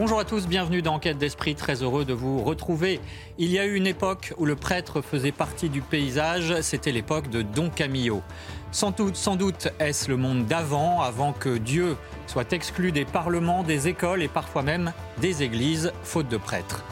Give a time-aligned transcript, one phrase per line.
[0.00, 3.00] Bonjour à tous, bienvenue dans Enquête d'Esprit, très heureux de vous retrouver.
[3.36, 7.28] Il y a eu une époque où le prêtre faisait partie du paysage, c'était l'époque
[7.30, 8.22] de Don Camillo.
[8.70, 11.96] Sans doute, sans doute est-ce le monde d'avant, avant que Dieu
[12.28, 16.84] soit exclu des parlements, des écoles et parfois même des églises, faute de prêtres.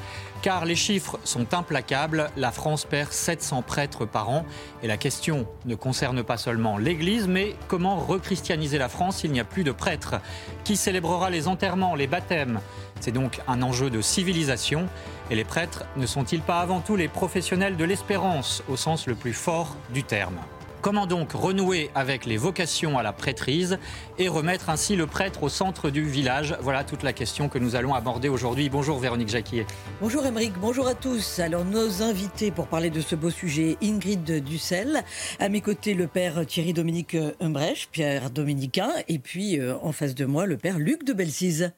[0.46, 4.46] Car les chiffres sont implacables, la France perd 700 prêtres par an.
[4.80, 9.41] Et la question ne concerne pas seulement l'Église, mais comment rechristianiser la France s'il n'y
[9.41, 10.20] a plus de prêtres?
[10.62, 12.60] Qui célébrera les enterrements, les baptêmes?
[13.00, 14.89] C'est donc un enjeu de civilisation.
[15.33, 19.17] Et les prêtres ne sont-ils pas avant tout les professionnels de l'espérance au sens le
[19.17, 20.39] plus fort du terme?
[20.87, 23.81] Comment donc renouer avec les vocations à la prêtrise
[24.19, 26.56] et remettre ainsi le prêtre au centre du village?
[26.61, 28.69] Voilà toute la question que nous allons aborder aujourd'hui.
[28.69, 29.67] Bonjour Véronique Jacquier.
[30.01, 31.41] Bonjour Émeric, bonjour à tous.
[31.41, 35.03] Alors nos invités pour parler de ce beau sujet, Ingrid Dussel,
[35.41, 40.14] à mes côtés le père Thierry Dominique Humbrech, Pierre dominicain, et puis euh, en face
[40.14, 41.73] de moi le père Luc de Belsize.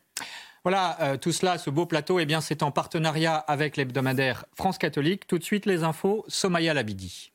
[0.65, 4.77] Voilà, euh, tout cela, ce beau plateau, eh bien, c'est en partenariat avec l'hebdomadaire France
[4.77, 5.27] Catholique.
[5.27, 7.33] Tout de suite, les infos, Somaya Labidi.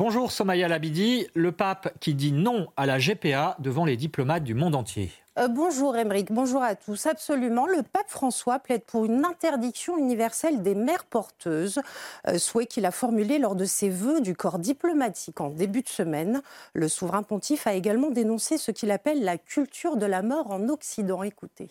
[0.00, 4.54] Bonjour Somaya Labidi, le pape qui dit non à la GPA devant les diplomates du
[4.54, 5.12] monde entier.
[5.38, 7.04] Euh, bonjour Émeric, bonjour à tous.
[7.04, 11.82] Absolument, le pape François plaide pour une interdiction universelle des mères porteuses,
[12.28, 15.88] euh, souhait qu'il a formulé lors de ses vœux du corps diplomatique en début de
[15.90, 16.40] semaine.
[16.72, 20.70] Le souverain pontife a également dénoncé ce qu'il appelle la culture de la mort en
[20.70, 21.22] Occident.
[21.22, 21.68] Écoutez.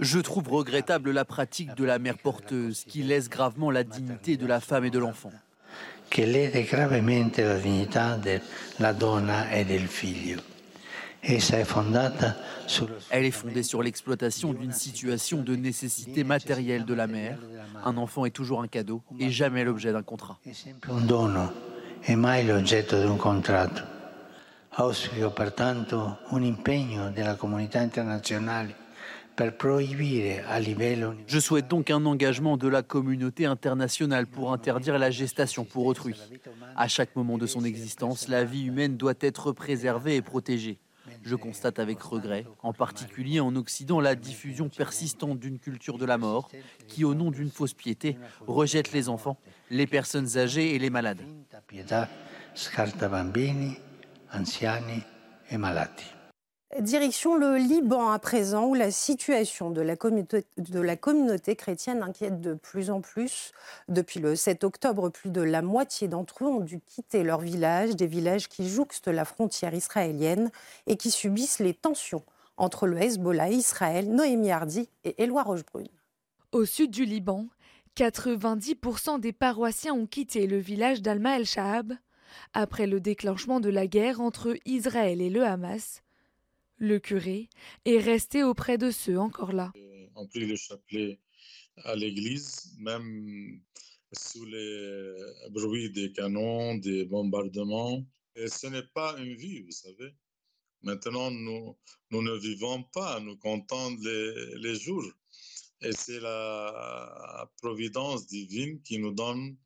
[0.00, 4.46] Je trouve regrettable la pratique de la mère porteuse qui laisse gravement la dignité de
[4.46, 5.32] la femme et de l'enfant.
[13.10, 17.38] Elle est fondée sur l'exploitation d'une situation de nécessité matérielle de la mère.
[17.84, 20.38] Un enfant est toujours un cadeau et jamais l'objet d'un contrat.
[24.72, 28.72] Auspico pertanto un impegno della comunità internazionale
[29.34, 34.96] per proibire a livello Je souhaite donc un engagement de la communauté internationale pour interdire
[34.96, 36.14] la gestation pour autrui.
[36.76, 40.78] À chaque moment de son existence, la vie humaine doit être préservée et protégée.
[41.24, 46.16] Je constate avec regret, en particulier en Occident, la diffusion persistante d'une culture de la
[46.16, 46.48] mort
[46.86, 49.36] qui, au nom d'une fausse piété, rejette les enfants,
[49.68, 51.20] les personnes âgées et les malades.
[54.32, 55.02] Anziani
[55.50, 56.04] e malati.
[56.78, 62.04] Direction le Liban à présent, où la situation de la, communauté, de la, communauté, chrétienne
[62.04, 63.50] inquiète de plus en plus.
[63.88, 67.96] Depuis le 7 octobre, plus de la moitié d'entre eux ont dû quitter leur village,
[67.96, 70.52] des villages qui jouxtent la frontière israélienne
[70.86, 72.22] et qui subissent les tensions
[72.56, 74.08] entre le Hezbollah et Israël.
[74.08, 75.88] Noémie Hardy et Éloi Rochebrune.
[76.52, 77.46] Au sud du Liban,
[77.96, 81.94] 90% des paroissiens ont quitté le village d'Alma el-Shahab
[82.52, 86.02] après le déclenchement de la guerre entre Israël et le Hamas.
[86.76, 87.48] Le curé
[87.84, 89.72] est resté auprès de ceux encore là.
[90.14, 91.20] On prie le chapelet
[91.84, 93.60] à l'église, même
[94.12, 95.14] sous les
[95.50, 98.04] bruits des canons, des bombardements.
[98.36, 100.14] Et ce n'est pas une vie, vous savez.
[100.82, 101.76] Maintenant, nous,
[102.10, 105.04] ne vivons pas, nous comptons les jours.
[105.82, 109.56] Et c'est la providence divine qui nous donne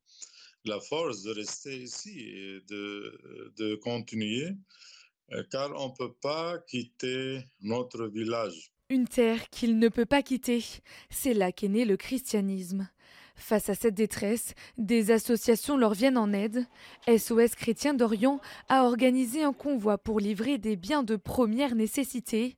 [0.64, 4.48] la force de rester ici et de, continuer,
[5.50, 8.70] car on ne peut pas quitter notre village.
[8.90, 10.62] Une terre qu'il ne peut pas quitter,
[11.10, 12.88] c'est là qu'est né le christianisme.
[13.36, 16.66] Face à cette détresse, des associations leur viennent en aide.
[17.08, 22.56] SOS Chrétien d'Orient a organisé un convoi pour livrer des biens de première nécessité.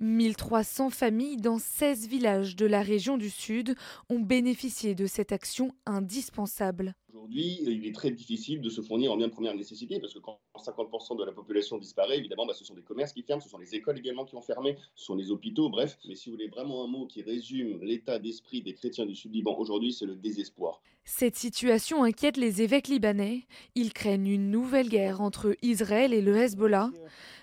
[0.00, 3.74] 1300 familles dans 16 villages de la région du Sud
[4.08, 6.94] ont bénéficié de cette action indispensable.
[7.08, 10.18] Aujourd'hui, il est très difficile de se fournir en biens de première nécessité parce que
[10.18, 13.48] quand 50% de la population disparaît, évidemment, bah, ce sont des commerces qui ferment, ce
[13.48, 15.98] sont les écoles également qui ont fermé, ce sont les hôpitaux, bref.
[16.08, 19.56] Mais si vous voulez vraiment un mot qui résume l'état d'esprit des chrétiens du Sud-Liban
[19.58, 20.80] aujourd'hui, c'est le désespoir.
[21.04, 23.46] Cette situation inquiète les évêques libanais.
[23.74, 26.90] Ils craignent une nouvelle guerre entre Israël et le Hezbollah.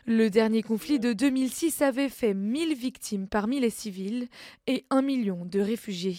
[0.05, 4.27] Le dernier conflit de 2006 avait fait 1000 victimes parmi les civils
[4.65, 6.17] et un million de réfugiés.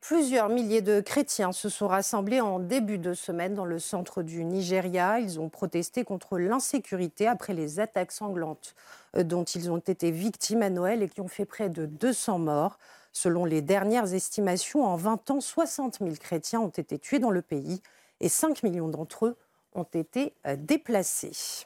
[0.00, 4.44] Plusieurs milliers de chrétiens se sont rassemblés en début de semaine dans le centre du
[4.44, 5.18] Nigeria.
[5.18, 8.74] Ils ont protesté contre l'insécurité après les attaques sanglantes
[9.16, 12.38] euh, dont ils ont été victimes à Noël et qui ont fait près de 200
[12.38, 12.78] morts.
[13.16, 17.40] Selon les dernières estimations, en 20 ans, 60 000 chrétiens ont été tués dans le
[17.40, 17.80] pays
[18.20, 19.36] et 5 millions d'entre eux
[19.72, 21.64] ont été euh, déplacés.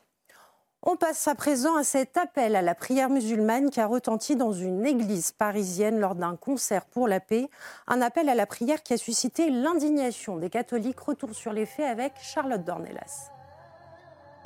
[0.85, 4.53] On passe à présent à cet appel à la prière musulmane qui a retenti dans
[4.53, 7.51] une église parisienne lors d'un concert pour la paix.
[7.89, 11.01] Un appel à la prière qui a suscité l'indignation des catholiques.
[11.01, 13.33] Retour sur les faits avec Charlotte Dornelas.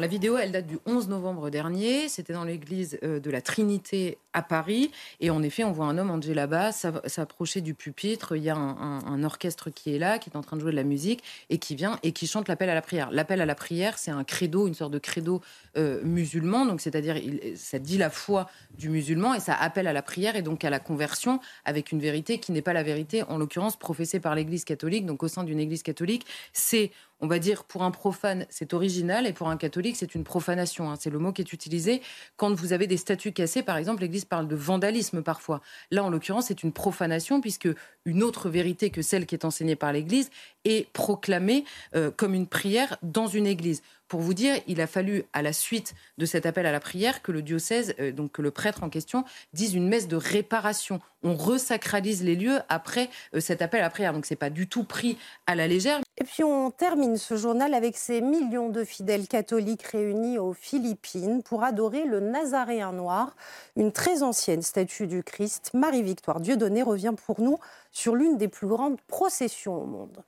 [0.00, 2.08] La vidéo, elle date du 11 novembre dernier.
[2.08, 4.90] C'était dans l'église euh, de la Trinité à Paris.
[5.20, 8.34] Et en effet, on voit un homme en là-bas s'approcher du pupitre.
[8.34, 10.76] Il y a un, orchestre qui est là, qui est en train de jouer de
[10.76, 13.12] la musique et qui vient et qui chante l'appel à la prière.
[13.12, 15.40] L'appel à la prière, c'est un credo, une sorte de credo
[15.76, 16.66] euh, musulman.
[16.66, 17.14] Donc, c'est-à-dire,
[17.54, 20.70] ça dit la foi du musulman et ça appelle à la prière et donc à
[20.70, 24.64] la conversion avec une vérité qui n'est pas la vérité, en l'occurrence professée par l'Église
[24.64, 25.06] catholique.
[25.06, 26.90] Donc, au sein d'une Église catholique, c'est
[27.24, 30.90] on va dire, pour un profane, c'est original, et pour un catholique, c'est une profanation.
[30.90, 30.96] Hein.
[31.00, 32.02] C'est le mot qui est utilisé.
[32.36, 35.62] Quand vous avez des statues cassées, par exemple, l'Église parle de vandalisme parfois.
[35.90, 37.68] Là, en l'occurrence, c'est une profanation, puisque
[38.04, 40.28] une autre vérité que celle qui est enseignée par l'Église
[40.66, 43.80] est proclamée euh, comme une prière dans une Église.
[44.14, 47.20] Pour vous dire, il a fallu, à la suite de cet appel à la prière,
[47.20, 49.24] que le diocèse, euh, donc que le prêtre en question,
[49.54, 51.00] dise une messe de réparation.
[51.24, 54.12] On resacralise les lieux après euh, cet appel à la prière.
[54.12, 55.18] Donc, c'est pas du tout pris
[55.48, 55.98] à la légère.
[56.16, 61.42] Et puis, on termine ce journal avec ces millions de fidèles catholiques réunis aux Philippines
[61.42, 63.34] pour adorer le Nazaréen noir,
[63.74, 65.72] une très ancienne statue du Christ.
[65.74, 67.58] Marie-Victoire Dieudonné revient pour nous
[67.90, 70.22] sur l'une des plus grandes processions au monde.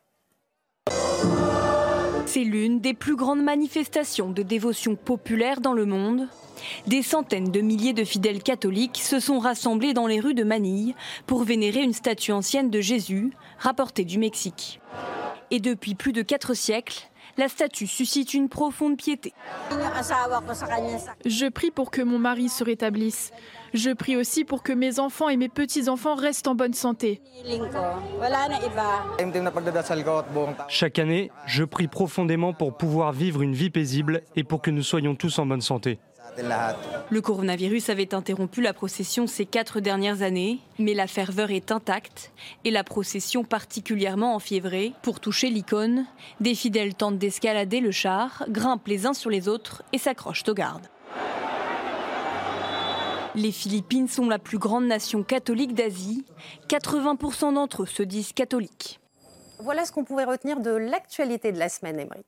[2.27, 6.27] C'est l'une des plus grandes manifestations de dévotion populaire dans le monde.
[6.89, 10.97] Des centaines de milliers de fidèles catholiques se sont rassemblés dans les rues de Manille
[11.27, 14.81] pour vénérer une statue ancienne de Jésus, rapportée du Mexique.
[15.53, 19.33] Et depuis plus de quatre siècles, la statue suscite une profonde piété.
[21.25, 23.33] Je prie pour que mon mari se rétablisse.
[23.75, 27.21] Je prie aussi pour que mes enfants et mes petits-enfants restent en bonne santé.
[30.69, 34.83] Chaque année, je prie profondément pour pouvoir vivre une vie paisible et pour que nous
[34.83, 35.99] soyons tous en bonne santé.
[37.11, 42.33] Le coronavirus avait interrompu la procession ces quatre dernières années, mais la ferveur est intacte
[42.65, 44.93] et la procession particulièrement enfiévrée.
[45.03, 46.07] Pour toucher l'icône,
[46.41, 50.55] des fidèles tentent d'escalader le char, grimpent les uns sur les autres et s'accrochent aux
[50.55, 50.89] gardes.
[53.35, 56.25] Les Philippines sont la plus grande nation catholique d'Asie.
[56.69, 58.99] 80% d'entre eux se disent catholiques.
[59.61, 62.27] Voilà ce qu'on pouvait retenir de l'actualité de la semaine, Émeric.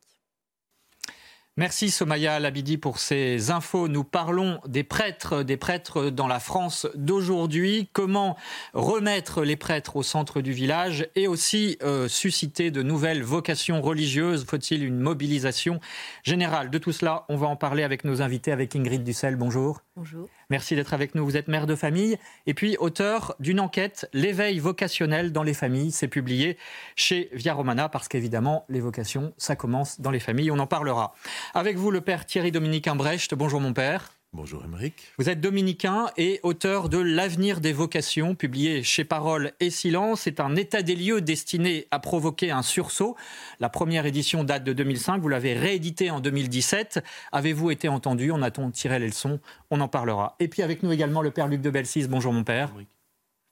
[1.59, 3.89] Merci Somaya Labidi pour ces infos.
[3.89, 7.89] Nous parlons des prêtres, des prêtres dans la France d'aujourd'hui.
[7.93, 8.37] Comment
[8.75, 14.47] remettre les prêtres au centre du village et aussi euh, susciter de nouvelles vocations religieuses?
[14.49, 15.81] Faut-il une mobilisation
[16.23, 16.71] générale?
[16.71, 19.35] De tout cela, on va en parler avec nos invités, avec Ingrid Dussel.
[19.35, 19.81] Bonjour.
[19.99, 20.29] Bonjour.
[20.49, 21.25] Merci d'être avec nous.
[21.25, 25.91] Vous êtes mère de famille et puis auteur d'une enquête, L'éveil vocationnel dans les familles.
[25.91, 26.57] C'est publié
[26.95, 30.53] chez Via Romana parce qu'évidemment, les vocations, ça commence dans les familles.
[30.53, 31.17] On en parlera.
[31.53, 33.35] Avec vous, le père Thierry Dominique Imbrecht.
[33.35, 34.18] Bonjour mon père.
[34.35, 34.95] Bonjour Émeric.
[35.19, 40.21] Vous êtes dominicain et auteur de L'avenir des vocations, publié chez Parole et Silence.
[40.23, 43.17] C'est un état des lieux destiné à provoquer un sursaut.
[43.59, 45.23] La première édition date de 2005.
[45.23, 47.03] Vous l'avez réédité en 2017.
[47.33, 48.31] Avez-vous été entendu?
[48.31, 49.41] On a-t-on tiré les leçons?
[49.71, 50.37] On en parlera.
[50.41, 52.07] Et puis avec nous également le père Luc de Belsis.
[52.07, 52.71] Bonjour mon père.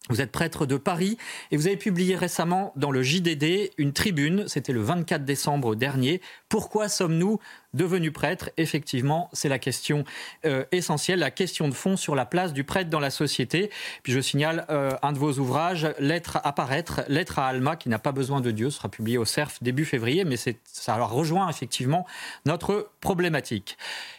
[0.09, 1.19] Vous êtes prêtre de Paris
[1.51, 6.21] et vous avez publié récemment dans le JDD une tribune, c'était le 24 décembre dernier.
[6.49, 7.41] Pourquoi sommes-nous
[7.77, 10.05] devenus prêtres Effectivement, c'est la question
[10.45, 13.71] euh, essentielle, la question de fond sur la place du prêtre dans la société.
[14.03, 17.89] Puis je signale euh, un de vos ouvrages, Lettre à paraître, Lettre à Alma, qui
[17.89, 22.07] n'a pas besoin de Dieu, sera publié au CERF début février, mais ça rejoint effectivement
[22.47, 23.77] notre problématique.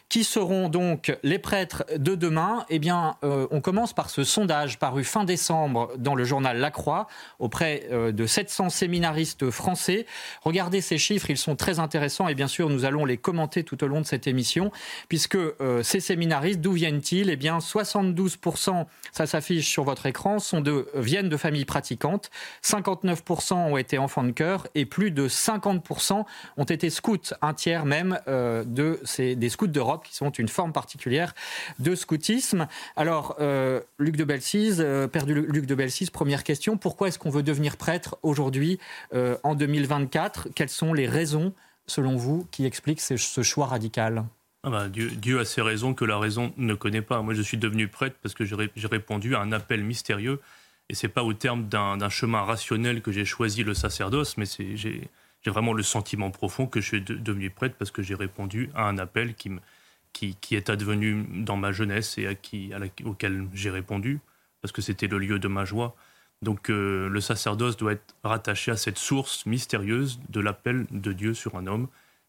[0.09, 2.65] Qui seront donc les prêtres de demain?
[2.69, 6.71] Eh bien, euh, on commence par ce sondage paru fin décembre dans le journal La
[6.71, 7.07] Croix
[7.39, 10.05] auprès de 700 séminaristes français.
[10.43, 13.83] Regardez ces chiffres, ils sont très intéressants et bien sûr, nous allons les commenter tout
[13.83, 14.71] au long de cette émission,
[15.09, 17.29] puisque euh, ces séminaristes, d'où viennent-ils?
[17.29, 22.29] Eh bien, 72%, ça s'affiche sur votre écran, sont de, viennent de familles pratiquantes,
[22.63, 26.23] 59% ont été enfants de cœur et plus de 50%
[26.57, 30.73] ont été scouts, un tiers même de ces, des scouts d'Europe qui sont une forme
[30.73, 31.33] particulière
[31.79, 32.67] de scoutisme.
[32.95, 37.29] Alors, euh, Luc de Belsize, euh, père Luc de Belsize, première question, pourquoi est-ce qu'on
[37.29, 38.79] veut devenir prêtre aujourd'hui,
[39.13, 41.53] euh, en 2024 Quelles sont les raisons,
[41.87, 44.25] selon vous, qui expliquent ce, choix radical?
[44.63, 47.21] Ah bah, Dieu, a ses raisons que la raison ne connaît pas.
[47.21, 50.41] Moi, je suis devenu prêtre parce que j'ai répondu à un appel mystérieux.
[50.89, 55.09] Et c'est pas au terme d'un chemin rationnel que j'ai choisi le sacerdoce, mais j'ai
[55.45, 58.97] vraiment le sentiment profond que je suis devenu prêtre parce que j'ai répondu à un
[58.97, 62.71] appel qui, est advenu dans ma jeunesse et à qui,
[63.05, 64.19] auquel j'ai répondu
[64.61, 65.95] parce que c'était le lieu de ma joie.
[66.41, 71.33] Donc euh, le sacerdoce doit être rattaché à cette source mystérieuse de l'appel de Dieu
[71.33, 71.87] sur un homme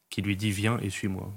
[0.08, 1.30] qui lui dit viens et suis-moi.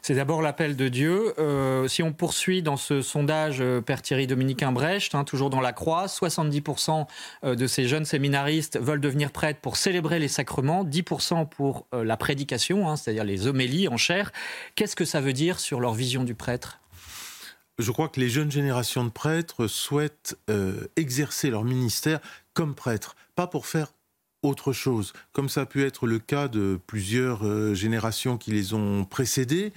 [0.00, 1.34] C'est d'abord l'appel de Dieu.
[1.38, 5.60] Euh, si on poursuit dans ce sondage, euh, Père Thierry Dominicain Brecht, hein, toujours dans
[5.60, 7.06] la croix, 70%
[7.42, 12.88] de ces jeunes séminaristes veulent devenir prêtres pour célébrer les sacrements, 10% pour la prédication,
[12.88, 14.32] hein, c'est-à-dire les homélies en chair.
[14.76, 16.80] Qu'est-ce que ça veut dire sur leur vision du prêtre?
[17.80, 22.20] Je crois que les jeunes générations de prêtres souhaitent euh, exercer leur ministère
[22.54, 23.92] comme prêtres, pas pour faire
[24.42, 28.72] autre chose, comme ça a pu être le cas de plusieurs euh, générations qui les
[28.72, 29.72] ont précédés,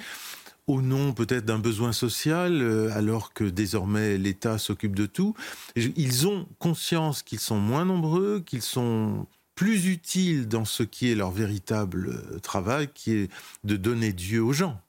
[0.68, 5.36] au nom peut-être d'un besoin social, euh, alors que désormais l'État s'occupe de tout.
[5.76, 11.16] Ils ont conscience qu'ils sont moins nombreux, qu'ils sont plus utiles dans ce qui est
[11.16, 13.32] leur véritable travail, qui est
[13.66, 14.80] de donner Dieu aux gens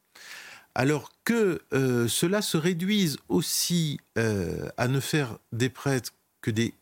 [0.75, 6.75] alors que euh, cela se réduise aussi euh, à ne faire des prêtres que des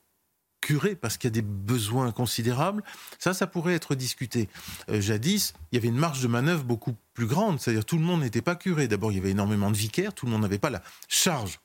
[0.61, 2.83] curés parce qu'il y a des besoins considérables,
[3.19, 4.49] ça, ça pourrait être discuté.
[4.89, 8.05] Euh, jadis, il y avait une marge de manœuvre beaucoup plus grande, c'est-à-dire tout le
[8.05, 8.89] monde n'était pas curé.
[8.89, 11.61] D'abord, il y avait énormément de vicaires, tout le monde n'avait pas la charge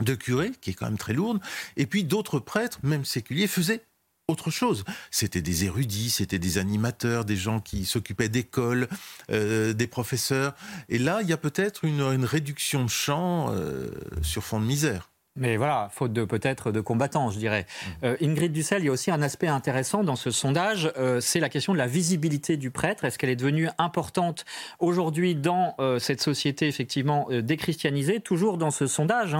[0.00, 1.40] de curé, qui est quand même très lourde,
[1.76, 3.82] et puis d'autres prêtres, même séculiers, faisaient
[4.28, 4.84] autre chose.
[5.10, 8.88] C'était des érudits, c'était des animateurs, des gens qui s'occupaient d'écoles,
[9.30, 10.54] euh, des professeurs.
[10.90, 13.90] Et là, il y a peut-être une, réduction de champ euh,
[14.22, 15.10] sur fond de misère.
[15.38, 17.64] Mais voilà, faute de peut-être de combattants, je dirais.
[17.64, 18.04] Mm.
[18.04, 21.40] Euh, Ingrid Dussel, il y a aussi un aspect intéressant dans ce sondage, euh, c'est
[21.40, 23.04] la question de la visibilité du prêtre.
[23.04, 24.44] Est-ce qu'elle est devenue importante
[24.80, 28.20] aujourd'hui dans euh, cette société effectivement déchristianisée?
[28.20, 29.36] Toujours dans ce sondage,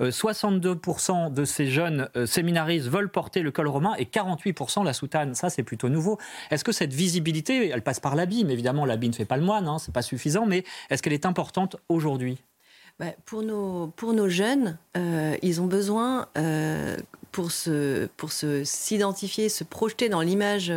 [0.00, 5.34] 62% hein, de ces jeunes séminaristes veulent porter le col romain et 48% la soutane.
[5.34, 6.18] Ça, c'est plutôt nouveau.
[6.50, 8.44] Est-ce que cette visibilité, elle passe par l'habit?
[8.44, 10.46] Mais évidemment, l'habit ne fait pas le moine, hein, c'est pas suffisant.
[10.46, 12.42] Mais est-ce qu'elle est importante aujourd'hui?
[13.24, 16.96] Pour, nos, pour nos jeunes, euh, ils ont besoin, euh,
[17.30, 20.72] pour se, pour s'identifier, se, projeter dans l'image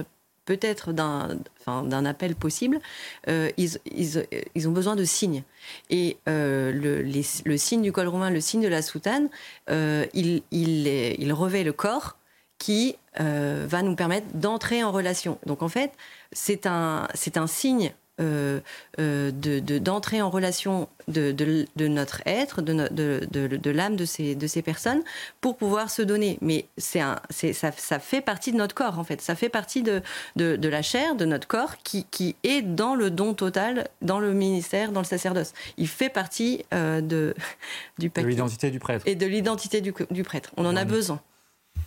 [0.46, 2.80] peut-être d'un, appel possible,
[3.28, 5.44] euh, ils, ils, ils, ont besoin de signes.
[5.90, 9.30] Et le, le, signe du col romain, le signe de la soutane,
[9.70, 12.18] il, il, il revêt le corps
[12.60, 15.40] qui va nous permettre d'entrer en relation.
[15.48, 15.92] Donc en fait,
[16.32, 17.92] c'est un, c'est un signe
[18.22, 18.62] euh,
[19.00, 25.04] euh, d'entrer en relation de, de, notre être, de, l'âme de ces, de ces personnes,
[25.42, 26.38] pour pouvoir se donner.
[26.42, 29.22] Mais c'est un, ça, ça fait partie de notre corps, en fait.
[29.22, 30.02] Ça fait partie de,
[30.36, 34.34] de, la chair, de notre corps, qui, qui est dans le don total, dans le
[34.34, 35.54] ministère, dans le sacerdoce.
[35.78, 37.36] Il fait partie euh, de,
[38.00, 39.06] du De l'identité du prêtre.
[39.08, 40.52] Et de l'identité du, du, prêtre.
[40.58, 41.20] On en a besoin.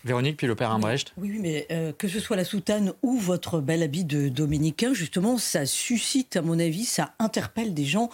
[0.09, 1.13] Véronique, puis le père Imbrecht.
[1.17, 5.39] Oui, mais euh, que ce soit la soutane ou votre bel habit de dominicain, justement,
[5.39, 8.11] ça suscite, à mon avis, ça interpelle des gens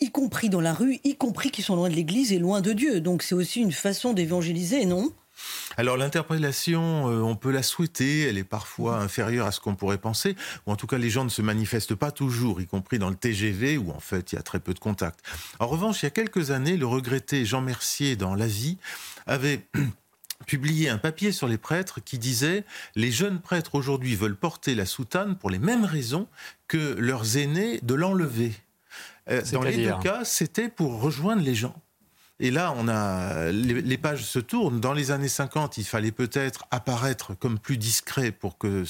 [0.00, 2.72] y compris dans la rue, y compris qui sont loin de l'Église et loin de
[2.72, 3.00] Dieu.
[3.00, 5.12] Donc c'est aussi une façon d'évangéliser, non?
[5.76, 9.98] Alors l'interpellation, euh, on peut la souhaiter, elle est parfois inférieure à ce qu'on pourrait
[9.98, 10.36] penser,
[10.66, 13.16] ou en tout cas les gens ne se manifestent pas toujours, y compris dans le
[13.16, 15.20] TGV où en fait il y a très peu de contact.
[15.58, 18.78] En revanche, il y a quelques années, le regretté Jean Mercier dans La Vie
[19.26, 19.66] avait
[20.46, 22.64] publié un papier sur les prêtres qui disait
[22.94, 26.28] les jeunes prêtres aujourd'hui veulent porter la soutane pour les mêmes raisons
[26.68, 28.52] que leurs aînés de l'enlever.
[29.30, 31.74] Euh, dans les deux cas, c'était pour rejoindre les gens.
[32.40, 34.80] Et là, on a les, pages se tournent.
[34.80, 38.84] Dans les années 50, il fallait peut-être apparaître comme plus discret pour que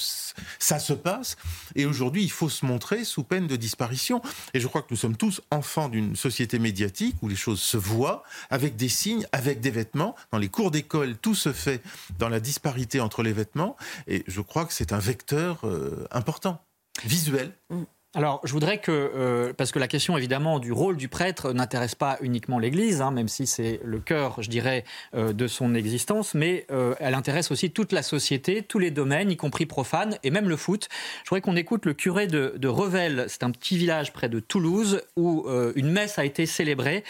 [0.57, 1.37] ça se passe.
[1.75, 4.21] Et aujourd'hui, il faut se montrer sous peine de disparition.
[4.53, 7.77] Et je crois que nous sommes tous enfants d'une société médiatique où les choses se
[7.77, 10.15] voient avec des signes, avec des vêtements.
[10.31, 11.83] Dans les cours d'école, tout se fait
[12.17, 13.75] dans la disparité entre les vêtements.
[14.07, 16.61] Et je crois que c'est un vecteur euh, important,
[17.05, 17.51] visuel.
[17.69, 17.83] Mm.
[18.17, 21.95] Alors, je voudrais que, euh, parce que la question évidemment du rôle du prêtre n'intéresse
[21.95, 26.33] pas uniquement l'Église, hein, même si c'est le cœur, je dirais, euh, de son existence,
[26.33, 30.31] mais euh, elle intéresse aussi toute la société, tous les domaines, y compris profanes, et
[30.31, 30.87] même le foot.
[31.25, 34.39] Je voudrais qu'on écoute le curé de, de Revel, c'est un petit village près de
[34.39, 35.45] Toulouse, où
[35.75, 37.03] une messe a été célébrée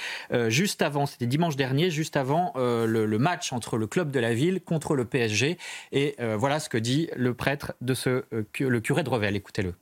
[0.47, 4.33] juste avant, c'était dimanche dernier, juste avant le, le, match entre le club de la
[4.33, 5.57] ville contre le PSG.
[5.91, 9.35] Et voilà ce que dit le prêtre de ce, le curé de Revel.
[9.35, 9.74] Écoutez-le.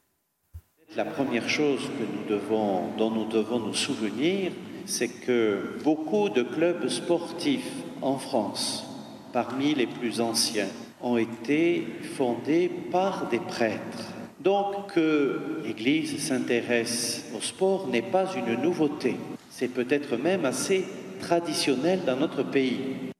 [0.95, 1.89] La première chose
[2.29, 4.51] dont nous devons nous souvenir,
[4.85, 7.71] c'est que beaucoup de clubs sportifs
[8.03, 8.85] en France,
[9.31, 10.67] parmi les plus anciens,
[11.01, 14.13] ont été fondés par des prêtres.
[14.39, 19.15] Donc que l'Église s'intéresse au sport n'est pas une nouveauté.
[19.49, 20.85] C'est peut-être même assez
[21.19, 23.11] traditionnel dans notre pays.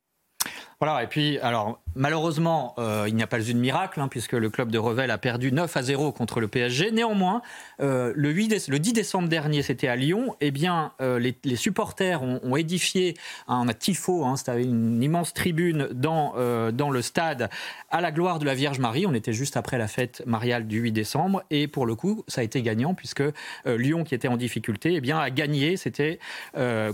[0.80, 4.33] Voilà, et puis, alors, malheureusement, euh, il n'y a pas eu de miracle, hein, puisque
[4.33, 6.91] le club de Revel a perdu 9 à 0 contre le PSG.
[6.91, 7.41] Néanmoins,
[7.81, 12.21] euh, le, 8 le 10 décembre dernier, c'était à Lyon, eh bien, euh, les, supporters
[12.23, 13.15] ont, édifié
[13.47, 16.33] un, tifo, hein, c'était une immense tribune dans,
[16.71, 17.50] dans le stade
[17.89, 19.05] à la gloire de la Vierge Marie.
[19.07, 22.41] On était juste après la fête mariale du 8 décembre, et pour le coup, ça
[22.41, 23.23] a été gagnant, puisque
[23.65, 26.19] Lyon, qui était en difficulté, eh bien, a gagné, c'était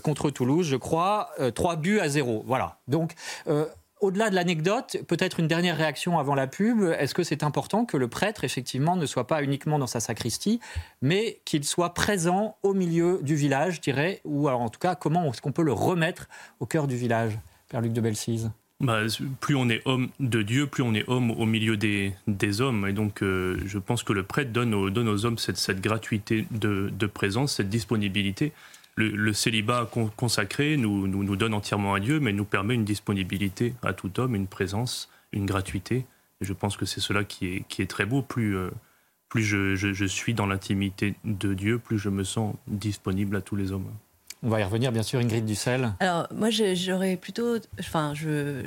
[0.04, 2.44] contre Toulouse, je crois, 3 buts à 0.
[2.46, 2.78] Voilà.
[2.88, 3.14] Donc,
[4.00, 6.82] au-delà de l'anecdote, peut-être une dernière réaction avant la pub.
[6.98, 10.60] Est-ce que c'est important que le prêtre, effectivement, ne soit pas uniquement dans sa sacristie,
[11.02, 14.96] mais qu'il soit présent au milieu du village, je dirais, ou alors en tout cas,
[14.96, 16.30] comment est-ce qu'on peut le remettre
[16.60, 17.38] au cœur du village,
[17.70, 18.52] Père Luc de Belsize
[18.82, 19.02] bah,
[19.42, 22.14] plus on est homme de Dieu, plus on est homme au milieu des,
[22.62, 22.88] hommes.
[22.88, 25.82] Et donc, euh, je pense que le prêtre donne aux, donne aux hommes cette, cette
[25.82, 28.54] gratuité de, de, présence, cette disponibilité
[29.00, 33.94] le, célibat consacré nous, nous, donne entièrement à Dieu, mais nous permet une disponibilité à
[33.94, 36.06] tout homme, une présence, une gratuité.
[36.42, 38.22] Et je pense que c'est cela qui est, qui est très beau.
[38.22, 38.70] Plus, euh,
[39.30, 43.56] plus je, je, suis dans l'intimité de Dieu, plus je me sens disponible à tous
[43.56, 43.90] les hommes.
[44.42, 45.94] On va y revenir, bien sûr, Ingrid Dussel.
[46.00, 47.58] Alors, moi, j'aurais plutôt.
[47.80, 48.64] Enfin, je,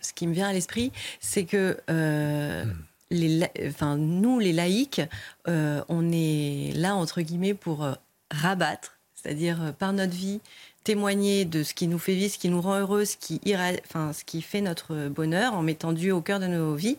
[0.00, 1.76] ce qui me vient à l'esprit, c'est que.
[1.90, 2.74] Euh, hmm.
[3.10, 5.02] les, enfin, nous, les laïcs,
[5.48, 7.88] euh, on est là, entre guillemets, pour
[8.30, 10.40] rabattre c'est-à-dire euh, par notre vie,
[10.84, 13.40] témoigner de ce qui nous fait vivre, ce qui nous rend heureux, ce qui,
[13.86, 16.96] enfin, ce qui fait notre bonheur en mettant Dieu au cœur de nos vies,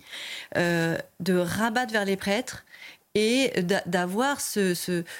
[0.57, 2.63] euh, de rabattre vers les prêtres
[3.15, 3.51] et
[3.87, 4.73] d'avoir ce,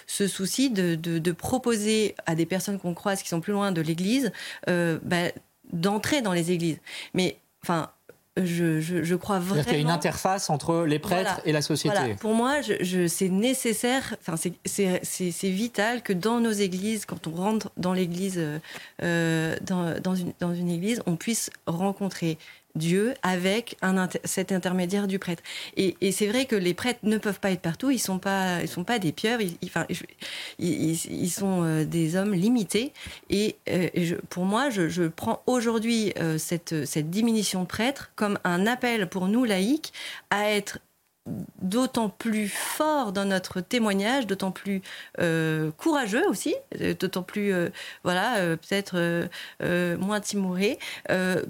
[0.08, 4.32] souci de, proposer à des personnes qu'on croise qui sont plus loin de l'Église
[4.70, 5.32] euh, bah,
[5.74, 6.80] d'entrer dans les églises.
[7.14, 7.92] Mais enfin,
[8.38, 9.64] je, crois vraiment.
[9.64, 12.16] qu'il y a une interface entre les prêtres et la société.
[12.20, 17.72] Pour moi, je, c'est nécessaire, enfin, c'est vital que dans nos églises, quand on rentre
[17.76, 18.60] dans l'église, euh,
[19.04, 22.38] euh, dans, dans, une, dans une église, on puisse rencontrer
[22.76, 23.78] Dieu avec
[24.24, 25.44] cet intermédiaire du prêtre.
[25.78, 28.68] Et, c'est vrai que les prêtres ne peuvent pas être partout, ils sont, pas, ils
[28.68, 29.86] sont pas des pieuvres, ils, enfin,
[30.60, 32.94] ils, sont euh, des hommes limités.
[33.30, 33.90] Et, euh,
[34.30, 39.28] pour moi, je, prends aujourd'hui euh, cette, cette diminution de prêtres comme un appel pour
[39.28, 39.92] nous laïcs
[40.30, 40.80] à être
[41.62, 44.82] d'autant plus fort dans notre témoignage, d'autant plus
[45.78, 46.56] courageux aussi,
[47.00, 47.54] d'autant plus,
[48.04, 49.30] voilà, peut-être
[49.98, 50.80] moins timoré,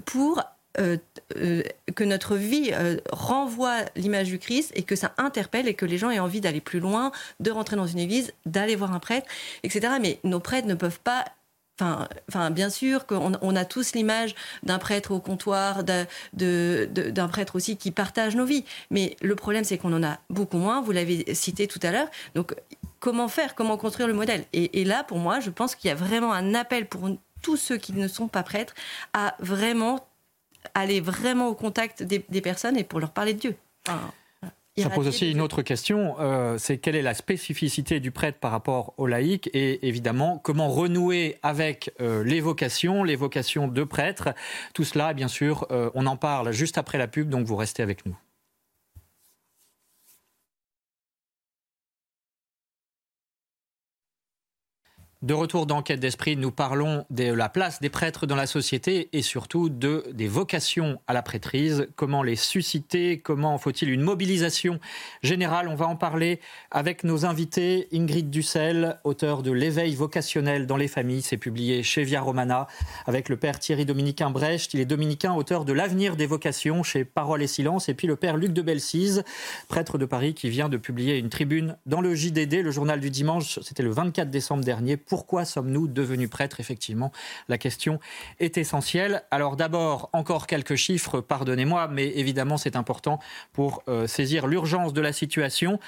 [0.04, 0.42] pour
[0.78, 0.96] euh,
[1.36, 1.62] euh,
[1.94, 5.98] que notre vie euh, renvoie l'image du Christ et que ça interpelle et que les
[5.98, 9.26] gens aient envie d'aller plus loin, de rentrer dans une église, d'aller voir un prêtre,
[9.64, 9.94] etc.
[10.00, 11.24] Mais nos prêtres ne peuvent pas
[11.80, 17.56] Enfin, enfin, bien sûr qu'on on a tous l'image d'un prêtre au comptoir, d'un prêtre
[17.56, 18.64] aussi qui partage nos vies.
[18.90, 20.82] Mais le problème, c'est qu'on en a beaucoup moins.
[20.82, 22.08] Vous l'avez cité tout à l'heure.
[22.34, 22.54] Donc,
[23.00, 23.54] comment faire?
[23.54, 24.44] Comment construire le modèle?
[24.52, 27.08] Et, et, là, pour moi, je pense qu'il y a vraiment un appel pour
[27.40, 28.74] tous ceux qui ne sont pas prêtres
[29.14, 30.06] à vraiment
[30.74, 33.56] aller vraiment au contact des, personnes et pour leur parler de Dieu.
[34.76, 38.50] ça pose aussi une autre question, euh, c'est quelle est la spécificité du prêtre par
[38.50, 44.30] rapport au laïc et évidemment comment renouer avec euh, les vocations, les vocations de prêtre.
[44.74, 47.82] Tout cela, bien sûr, euh, on en parle juste après la pub, donc vous restez
[47.82, 48.16] avec nous.
[55.22, 59.22] De retour d'enquête d'esprit, nous parlons de la place des prêtres dans la société et
[59.22, 61.86] surtout de, des vocations à la prêtrise.
[61.94, 63.20] Comment les susciter?
[63.20, 64.80] Comment faut-il une mobilisation
[65.22, 65.68] générale?
[65.68, 66.40] On va en parler
[66.72, 67.86] avec nos invités.
[67.92, 72.66] Ingrid Dussel, auteur de L'éveil vocationnel dans les familles, c'est publié chez Via Romana,
[73.06, 74.74] avec le père Thierry Dominicain Brecht.
[74.74, 77.88] Il est dominicain, auteur de L'avenir des vocations chez Parole et Silence.
[77.88, 79.22] Et puis le père Luc de Belsize,
[79.68, 83.10] prêtre de Paris, qui vient de publier une tribune dans le JDD, le journal du
[83.10, 83.60] dimanche.
[83.62, 86.58] C'était le 24 décembre dernier pourquoi sommes-nous devenus prêtres?
[86.58, 87.12] Effectivement,
[87.46, 88.00] la question
[88.40, 89.24] est essentielle.
[89.30, 93.18] Alors d'abord, encore quelques chiffres, pardonnez-moi, mais évidemment c'est important
[93.52, 95.78] pour euh, saisir l'urgence de la situation.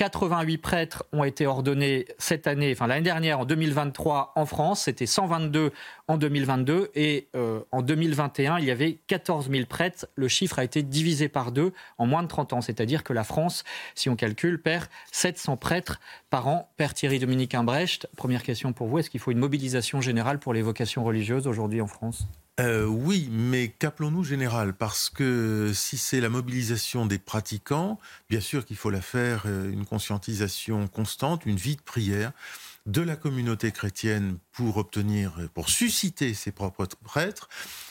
[0.00, 4.84] 88 prêtres ont été ordonnés cette année, enfin l'année dernière, en 2023 en France.
[4.84, 5.72] C'était 122
[6.08, 6.90] en 2022.
[6.94, 10.06] Et euh, en 2021, il y avait 14 000 prêtres.
[10.14, 12.60] Le chiffre a été divisé par deux en moins de 30 ans.
[12.62, 13.62] C'est-à-dire que la France,
[13.94, 16.72] si on calcule, perd 700 prêtres par an.
[16.78, 19.00] Père Thierry Dominique Imbrecht, première question pour vous.
[19.00, 22.26] Est-ce qu'il faut une mobilisation générale pour les vocations religieuses aujourd'hui en France?
[22.60, 24.74] Euh, oui, mais qu'appelons-nous général?
[24.74, 29.72] Parce que si c'est la mobilisation des pratiquants, bien sûr qu'il faut la faire, euh,
[29.72, 32.32] une conscientisation constante, une vie de prière.
[32.86, 37.48] de la communauté chrétienne pour obtenir, pour susciter ses propres prêtres.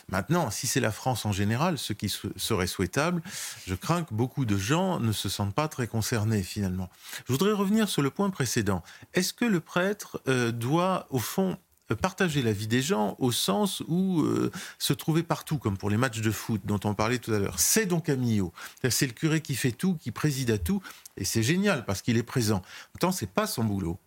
[0.09, 3.21] Maintenant, si c'est la France en général, ce qui serait souhaitable,
[3.67, 6.89] je crains que beaucoup de gens ne se sentent pas très concernés finalement.
[7.27, 8.83] Je voudrais revenir sur le point précédent.
[9.13, 11.57] Est-ce que le prêtre euh, doit, au fond,
[11.95, 15.97] partager la vie des gens au sens où euh, se trouver partout, comme pour les
[15.97, 17.59] matchs de foot dont on parlait tout à l'heure.
[17.59, 18.53] C'est donc Camillo.
[18.89, 20.81] C'est le curé qui fait tout, qui préside à tout,
[21.17, 22.57] et c'est génial parce qu'il est présent.
[22.57, 23.99] En même temps, c'est pas son boulot.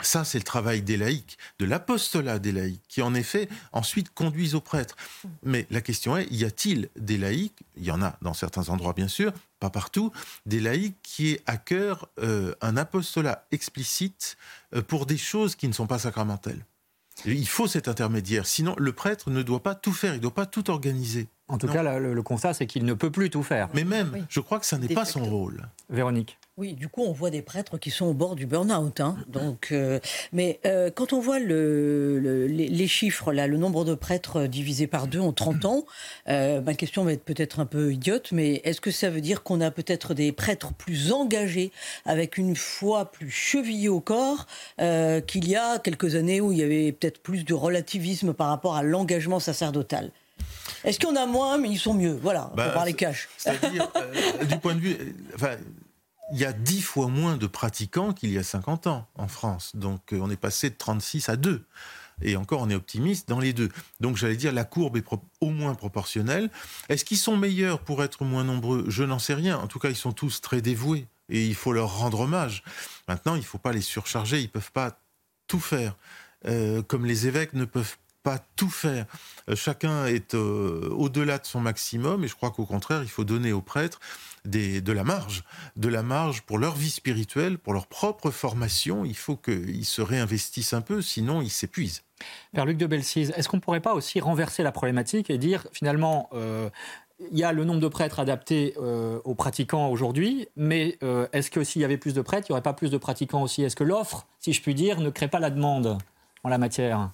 [0.00, 4.54] Ça, c'est le travail des laïcs, de l'apostolat des laïcs, qui en effet ensuite conduisent
[4.54, 4.94] aux prêtres.
[5.42, 8.92] Mais la question est, y a-t-il des laïcs, il y en a dans certains endroits
[8.92, 10.12] bien sûr, pas partout,
[10.44, 14.36] des laïcs qui aient à cœur euh, un apostolat explicite
[14.74, 16.66] euh, pour des choses qui ne sont pas sacramentelles
[17.24, 20.34] il faut cet intermédiaire, sinon le prêtre ne doit pas tout faire, il ne doit
[20.34, 21.28] pas tout organiser.
[21.48, 23.68] En tout cas, le, constat, c'est qu'il ne peut plus tout faire.
[23.72, 25.68] Mais même, je crois que ça n'est pas son rôle.
[25.88, 26.38] Véronique.
[26.58, 29.00] Oui, du coup, on voit des prêtres qui sont au bord du burn-out.
[29.00, 29.18] Hein.
[29.28, 30.00] Donc, euh,
[30.32, 35.06] mais euh, quand on voit le, les, chiffres, là, le nombre de prêtres divisé par
[35.06, 35.84] deux en 30 ans,
[36.30, 39.42] euh, ma question va être peut-être un peu idiote, mais est-ce que ça veut dire
[39.42, 41.72] qu'on a peut-être des prêtres plus engagés,
[42.06, 44.46] avec une foi plus chevillée au corps,
[44.78, 48.76] qu'il y a quelques années où il y avait peut-être plus de relativisme par rapport
[48.76, 50.10] à l'engagement sacerdotal?
[50.84, 52.18] Est-ce qu'on a moins, mais ils sont mieux?
[52.22, 53.28] Voilà, on va parler cash.
[53.36, 53.90] C'est-à-dire,
[54.48, 55.14] du point de vue.
[55.34, 55.56] Enfin,
[56.32, 59.72] il y a dix fois moins de pratiquants qu'il y a 50 ans en France.
[59.74, 61.64] Donc euh, on est passé de 36 à 2.
[62.22, 63.68] Et encore, on est optimiste dans les deux.
[64.00, 65.04] Donc j'allais dire, la courbe est
[65.40, 66.50] au moins proportionnelle.
[66.88, 68.86] Est-ce qu'ils sont meilleurs pour être moins nombreux?
[68.88, 69.58] Je n'en sais rien.
[69.58, 72.62] En tout cas, ils sont tous très dévoués et il faut leur rendre hommage.
[73.06, 74.40] Maintenant, il ne faut pas les surcharger.
[74.40, 74.98] Ils ne peuvent pas
[75.46, 75.94] tout faire.
[76.46, 79.06] Euh, comme les évêques ne peuvent pas tout faire.
[79.48, 83.22] Euh, chacun est euh, au-delà de son maximum et je crois qu'au contraire, il faut
[83.22, 84.00] donner aux prêtres
[84.44, 85.44] des, de la marge,
[85.76, 89.04] de la marge pour leur vie spirituelle, pour leur propre formation.
[89.04, 92.02] Il faut qu'ils se réinvestissent un peu, sinon ils s'épuisent.
[92.52, 95.68] Père Luc de Belsize, est-ce qu'on ne pourrait pas aussi renverser la problématique et dire
[95.70, 96.68] finalement, euh,
[97.30, 100.98] il y a le nombre de prêtres adaptés aux pratiquants aujourd'hui, mais
[101.32, 103.40] est-ce que s'il y avait plus de prêtres, il n'y aurait pas plus de pratiquants
[103.40, 103.62] aussi?
[103.62, 105.96] Est-ce que l'offre, si je puis dire, ne crée pas la demande
[106.44, 107.10] en la matière?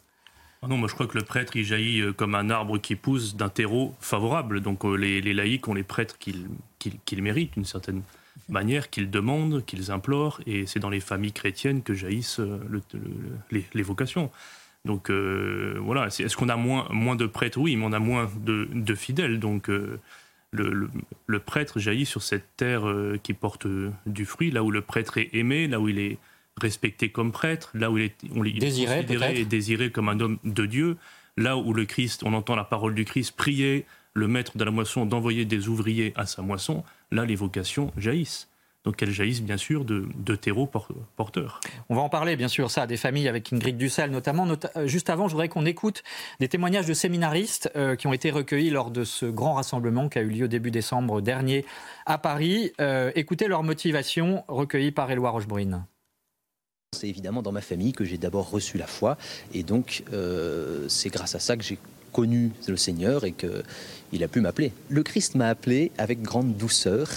[0.64, 2.94] Ah non, moi je crois que le prêtre, il jaillit euh, comme un arbre qui
[2.94, 4.60] pousse d'un terreau favorable.
[4.60, 8.02] Donc euh, les, laïcs ont les prêtres qu'ils méritent d'une certaine
[8.48, 10.40] manière, qu'ils demandent, qu'ils implorent.
[10.46, 12.60] Et c'est dans les familles chrétiennes que jaillissent euh,
[13.50, 14.30] les, vocations.
[14.84, 17.58] Donc voilà, est-ce qu'on a moins, moins de prêtres?
[17.58, 19.38] Oui, mais on a moins de, fidèles.
[19.38, 19.70] Donc
[20.50, 22.82] le, prêtre jaillit sur cette terre
[23.22, 23.68] qui porte
[24.06, 26.18] du fruit, là où le prêtre est aimé, là où il est
[26.60, 30.66] respecté comme prêtre, là où il est, on, désiré, et désiré comme un homme de
[30.66, 30.96] Dieu,
[31.36, 34.70] là où le Christ, on entend la parole du Christ prier le maître de la
[34.70, 38.48] moisson d'envoyer des ouvriers à sa moisson, là les vocations jaillissent.
[38.84, 40.68] Donc elles jaillissent bien sûr de, de terreaux
[41.16, 41.60] porteurs.
[41.88, 44.46] On va en parler bien sûr, ça, des familles avec Ingrid Dussel notamment.
[44.76, 46.02] Euh, juste avant, je voudrais qu'on écoute
[46.40, 50.18] des témoignages de séminaristes euh, qui ont été recueillis lors de ce grand rassemblement qui
[50.18, 51.64] a eu lieu début décembre dernier
[52.06, 52.72] à Paris.
[52.80, 55.84] Euh, écoutez leur motivation recueillie par Éloi Rochebrune.
[56.94, 59.16] C'est évidemment dans ma famille que j'ai d'abord reçu la foi,
[59.54, 61.78] et donc euh, c'est grâce à ça que j'ai
[62.12, 64.72] connu le Seigneur et qu'il a pu m'appeler.
[64.90, 67.08] Le Christ m'a appelé avec grande douceur.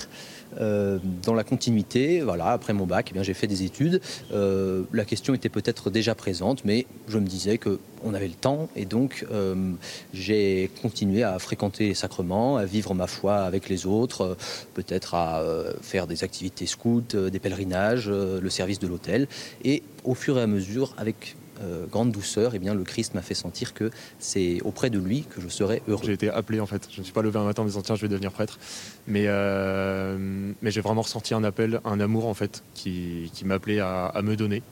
[0.60, 4.02] Euh, dans la continuité, voilà, après mon bac, eh j'ai fait des études.
[4.32, 8.70] Euh, la question était peut-être déjà présente, mais je me disais qu'on avait le temps
[8.76, 9.74] et donc euh,
[10.13, 14.38] j'ai continué à fréquenter les sacrements, à vivre ma foi avec les autres,
[14.74, 15.44] peut-être à
[15.82, 19.28] faire des activités scouts, des pèlerinages, le service de l'hôtel.
[19.63, 23.22] Et au fur et à mesure, avec euh, grande douceur, eh bien, le Christ m'a
[23.22, 23.89] fait sentir que
[24.20, 26.04] c'est auprès de lui que je serais heureux.
[26.04, 26.88] J'ai été appelé en fait.
[26.91, 28.60] Je ne suis pas levé un matin en me disant tiens, je vais devenir prêtre.
[29.08, 33.80] Mais, euh, mais j'ai vraiment ressenti un appel, un amour en fait, qui, qui m'appelait
[33.80, 34.63] à, me donner.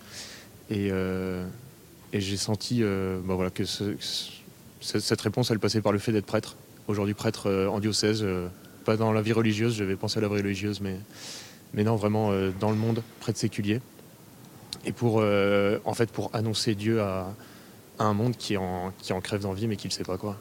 [0.70, 1.46] Et, euh,
[2.14, 3.64] j'ai senti bah, voilà, que
[4.82, 6.58] cette réponse, elle passait par le fait d'être prêtre.
[6.88, 8.26] Aujourd'hui, prêtre en diocèse,
[8.86, 10.98] pas dans la vie religieuse, j'avais pensé à la vie religieuse, mais,
[11.74, 13.80] mais non, vraiment dans le monde, prêtre séculier
[14.86, 17.34] et pour, euh, en fait, pour annoncer Dieu à,
[18.00, 20.38] un monde qui en, qui en crève d'envie mais qui ne sait pas quoi.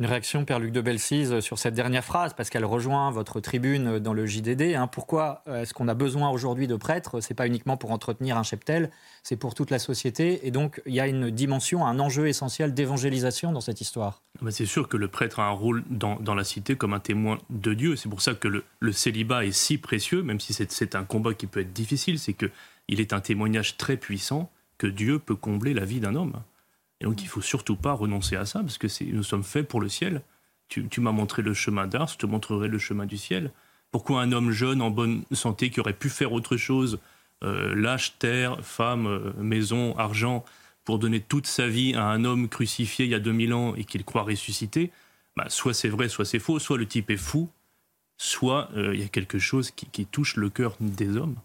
[0.00, 3.98] Une réaction, Père Luc de Belsize, sur cette dernière phrase, parce qu'elle rejoint votre tribune
[3.98, 4.74] dans le JDD.
[4.74, 4.86] Hein.
[4.86, 7.20] Pourquoi est-ce qu'on a besoin aujourd'hui de prêtres?
[7.20, 8.90] C'est pas uniquement pour entretenir un cheptel,
[9.22, 10.46] c'est pour toute la société.
[10.46, 14.22] Et donc, il y a une dimension, un enjeu essentiel d'évangélisation dans cette histoire.
[14.38, 16.94] Ah bah, c'est sûr que le prêtre a un rôle dans, dans la cité comme
[16.94, 17.94] un témoin de Dieu.
[17.96, 21.34] C'est pour ça que le, le, célibat est si précieux, même si c'est un combat
[21.34, 22.18] qui peut être difficile.
[22.18, 22.50] C'est que
[22.88, 26.42] il est un témoignage très puissant que Dieu peut combler la vie d'un homme.
[27.00, 29.80] Et donc il faut surtout pas renoncer à ça, parce que nous sommes faits pour
[29.80, 30.22] le ciel.
[30.68, 33.50] Tu, m'as montré le chemin d'Ars, je te montrerai le chemin du ciel.
[33.90, 37.00] Pourquoi un homme jeune, en bonne santé, qui aurait pu faire autre chose,
[37.42, 40.44] euh, lâche terre, femme, euh, maison, argent,
[40.84, 43.84] pour donner toute sa vie à un homme crucifié il y a 2000 ans et
[43.84, 44.92] qu'il croit ressusciter,
[45.36, 47.48] bah, soit c'est vrai, soit c'est faux, soit le type est fou,
[48.16, 51.36] soit euh, il y a quelque chose qui, touche le cœur des hommes.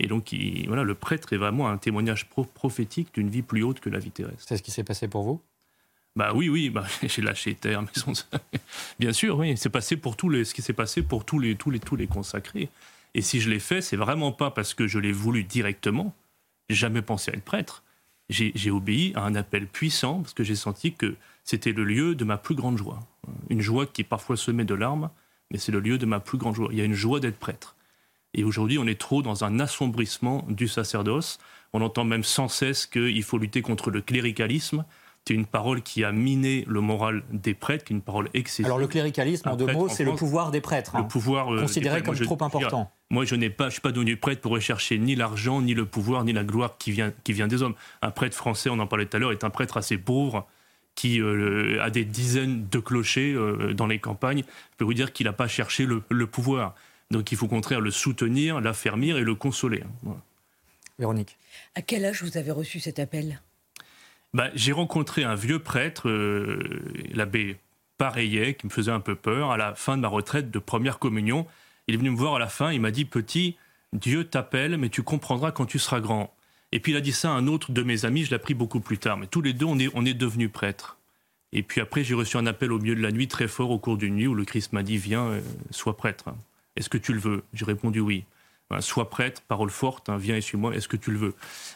[0.00, 0.34] Et donc,
[0.66, 4.10] voilà, le prêtre est vraiment un témoignage prophétique d'une vie plus haute que la vie
[4.10, 4.44] terrestre.
[4.46, 5.40] C'est ce qui s'est passé pour vous?
[6.14, 8.12] Bah oui, oui, bah, j'ai lâché terre, maison.
[8.98, 11.56] Bien sûr, oui, c'est passé pour tous les, ce qui s'est passé pour tous les,
[11.56, 12.68] tous les, tous les consacrés.
[13.14, 16.14] Et si je l'ai fait, c'est vraiment pas parce que je l'ai voulu directement.
[16.68, 17.82] J'ai jamais pensé à être prêtre.
[18.28, 22.24] J'ai obéi à un appel puissant parce que j'ai senti que c'était le lieu de
[22.24, 23.00] ma plus grande joie.
[23.48, 25.08] Une joie qui parfois se met de larmes,
[25.50, 26.68] mais c'est le lieu de ma plus grande joie.
[26.70, 27.74] Il y a une joie d'être prêtre.
[28.38, 31.40] Et aujourd'hui, on est trop dans un assombrissement du sacerdoce.
[31.72, 34.84] On entend même sans cesse qu'il faut lutter contre le cléricalisme.
[35.26, 38.66] C'est une parole qui a miné le moral des prêtres, qui est une parole excessive.
[38.66, 40.92] Alors le cléricalisme, en deux mots, c'est le pouvoir des prêtres.
[40.94, 41.02] Le hein.
[41.02, 42.92] pouvoir euh, considéré comme trop important.
[43.10, 45.84] Moi, je n'ai pas, je suis pas devenu prêtre pour rechercher ni l'argent, ni le
[45.84, 47.74] pouvoir, ni la gloire qui vient, qui vient des hommes.
[48.02, 50.46] Un prêtre français, on en parlait tout à l'heure, est un prêtre assez pauvre
[50.98, 54.42] qui euh, a des dizaines de clochers euh, dans les campagnes.
[54.72, 56.74] Je peux vous dire qu'il n'a pas cherché le, pouvoir.
[57.10, 59.82] Donc, il faut au contraire le soutenir, l'affermir et le consoler.
[60.98, 61.38] Véronique.
[61.74, 63.40] À quel âge vous avez reçu cet appel?
[64.34, 66.82] Bah, J'ai rencontré un vieux prêtre, euh,
[67.14, 67.56] l'abbé
[67.96, 70.98] Pareillet, qui me faisait un peu peur à la fin de ma retraite de première
[70.98, 71.46] communion.
[71.88, 73.56] Il est venu me voir à la fin, il m'a dit Petit,
[73.92, 76.32] Dieu t'appelle, mais tu comprendras quand tu seras grand.
[76.70, 78.54] Et puis il a dit ça à un autre de mes amis, je l'ai appris
[78.54, 79.16] beaucoup plus tard.
[79.16, 80.98] Mais tous les deux, on est, on est devenus prêtres.
[81.52, 83.78] Et puis après, j'ai reçu un appel au milieu de la nuit très fort au
[83.78, 85.40] cours d'une nuit où le Christ m'a dit Viens, euh,
[85.70, 86.26] sois prêtre.
[86.78, 87.42] Est-ce que tu le veux?
[87.52, 88.24] J'ai répondu oui.
[88.80, 91.34] sois prêtre, parole forte, hein, viens et suis-moi, est-ce que tu le veux?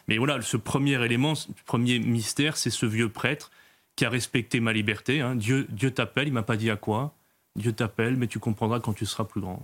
[0.09, 3.51] Mais voilà, ce premier élément, ce premier mystère, c'est ce vieux prêtre
[3.97, 5.21] qui a respecté ma liberté.
[5.21, 5.35] Hein.
[5.35, 7.13] Dieu, Dieu t'appelle, il m'a pas dit à quoi.
[7.57, 9.63] Dieu t'appelle, mais tu comprendras quand tu seras plus grand.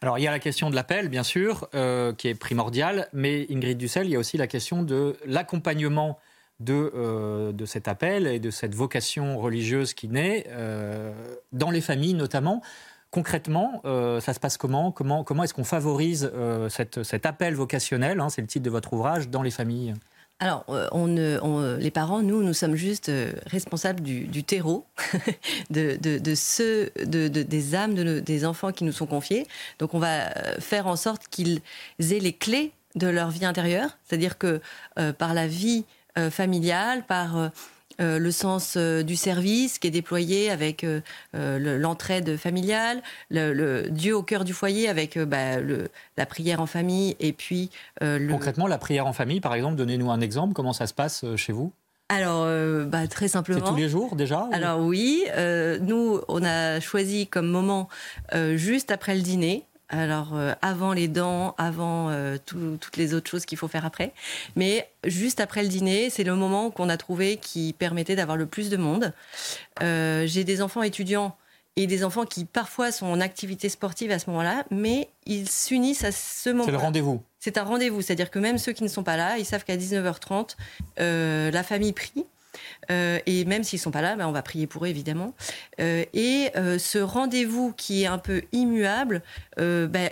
[0.00, 3.46] Alors il y a la question de l'appel, bien sûr, euh, qui est primordiale, mais
[3.50, 6.18] Ingrid Dussel, il y a aussi la question de l'accompagnement
[6.60, 11.12] de, euh, de cet appel et de cette vocation religieuse qui naît euh,
[11.52, 12.62] dans les familles notamment.
[13.16, 13.80] Concrètement,
[14.20, 14.92] ça se passe comment?
[14.92, 16.30] Comment, est-ce qu'on favorise
[16.68, 19.94] cette, cet appel vocationnel, hein, c'est le titre de votre ouvrage, dans les familles.
[20.38, 24.84] Alors, euh, on, les parents, nous, nous sommes juste euh, responsables du, terreau,
[25.70, 25.96] de,
[26.34, 29.46] ceux, de, des âmes des enfants qui nous sont confiés.
[29.78, 31.62] Donc, on va euh, faire en sorte qu'ils
[32.00, 34.60] aient les clés de leur vie intérieure, c'est-à-dire que
[35.18, 35.84] par la vie
[36.30, 37.50] familiale, par
[38.00, 41.00] euh, le sens euh, du service qui est déployé avec euh,
[41.32, 45.60] l'entraide familiale, le, Dieu au cœur du foyer avec bah,
[46.16, 47.70] la prière en famille et puis...
[48.00, 51.52] Concrètement, la prière en famille, par exemple, donnez-nous un exemple, comment ça se passe chez
[51.52, 51.72] vous?
[52.08, 52.46] Alors,
[52.86, 53.64] bah, très simplement.
[53.64, 55.24] C'est tous les jours déjà Alors oui,
[55.80, 57.88] nous, on a choisi comme moment
[58.54, 59.65] juste après le dîner.
[59.88, 64.12] Alors, euh, avant les dents, avant euh, toutes les autres choses qu'il faut faire après.
[64.56, 68.46] Mais juste après le dîner, c'est le moment qu'on a trouvé qui permettait d'avoir le
[68.46, 69.12] plus de monde.
[69.82, 71.36] Euh, j'ai des enfants étudiants
[71.76, 76.04] et des enfants qui parfois sont en activité sportive à ce moment-là, mais ils s'unissent
[76.04, 76.64] à ce moment.
[76.64, 77.22] C'est le rendez-vous.
[77.38, 79.76] C'est un rendez-vous, c'est-à-dire que même ceux qui ne sont pas là, ils savent qu'à
[79.76, 80.56] 19h30,
[80.98, 82.24] la famille prie.
[82.90, 85.34] Euh, et même s'ils sont pas là, ben, on va prier pour eux évidemment.
[85.80, 89.22] Euh, et euh, ce rendez-vous qui est un peu immuable
[89.56, 90.10] ben,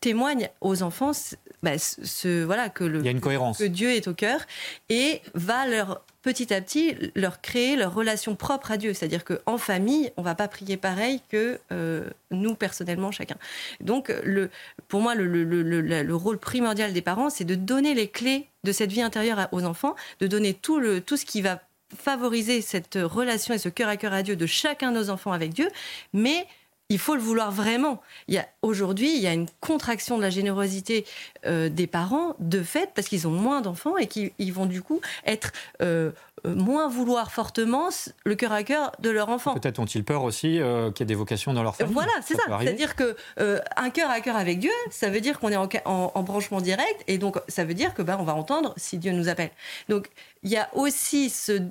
[0.00, 4.40] témoigne aux enfants ce, voilà, que, le, que Dieu est au cœur
[4.88, 8.94] et va leur petit à petit leur créer leur relation propre à Dieu.
[8.94, 11.60] C'est-à-dire qu'en famille, on va pas prier pareil que
[12.30, 13.36] nous personnellement chacun.
[13.80, 14.50] Donc le,
[14.88, 18.72] pour moi, le, le, le rôle primordial des parents, c'est de donner les clés de
[18.72, 21.60] cette vie intérieure aux enfants, de donner tout, le, tout ce qui va
[21.96, 25.32] favoriser cette relation et ce cœur à cœur à Dieu de chacun de nos enfants
[25.32, 25.68] avec Dieu,
[26.12, 26.46] mais
[26.90, 28.02] il faut le vouloir vraiment.
[28.62, 31.06] Aujourd'hui, il y a une contraction de la générosité
[31.46, 35.00] euh, des parents de fait parce qu'ils ont moins d'enfants et qu'ils vont du coup
[35.24, 36.10] être euh,
[36.46, 37.88] euh, moins vouloir fortement
[38.24, 39.54] le cœur à cœur de leur enfant.
[39.54, 40.60] Peut-être ont-ils peur aussi
[40.94, 41.94] qu'il y ait des vocations dans leur famille.
[41.94, 42.42] Voilà, c'est ça.
[42.60, 43.16] C'est-à-dire que
[43.76, 47.02] un cœur à cœur avec Dieu, ça veut dire qu'on est en, en, branchement direct
[47.06, 49.50] et donc ça veut dire que bah, on va entendre si Dieu nous appelle.
[49.88, 50.10] Donc
[50.42, 51.62] il y a aussi ce,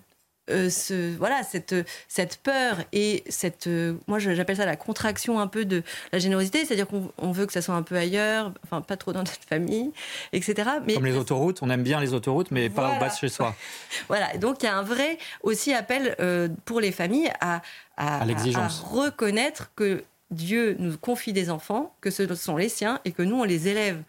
[0.49, 1.73] euh, ce, voilà, cette,
[2.07, 3.67] cette peur et cette.
[3.67, 7.53] Euh, moi, j'appelle ça la contraction un peu de la générosité, c'est-à-dire qu'on veut que
[7.53, 9.91] ça soit un peu ailleurs, enfin, pas trop dans notre famille,
[10.33, 10.69] etc.
[10.85, 13.29] Mais, Comme les autoroutes, on aime bien les autoroutes, mais pas au bas de chez
[13.29, 13.55] soi.
[14.09, 17.61] voilà, donc il y a un vrai aussi appel euh, pour les familles à,
[17.95, 23.11] à, à reconnaître que Dieu nous confie des enfants, que ce sont les siens et
[23.11, 24.01] que nous, on les élève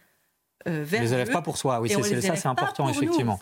[0.66, 3.38] euh, vers les élève pas pour soi, oui, c'est ça, c'est important effectivement.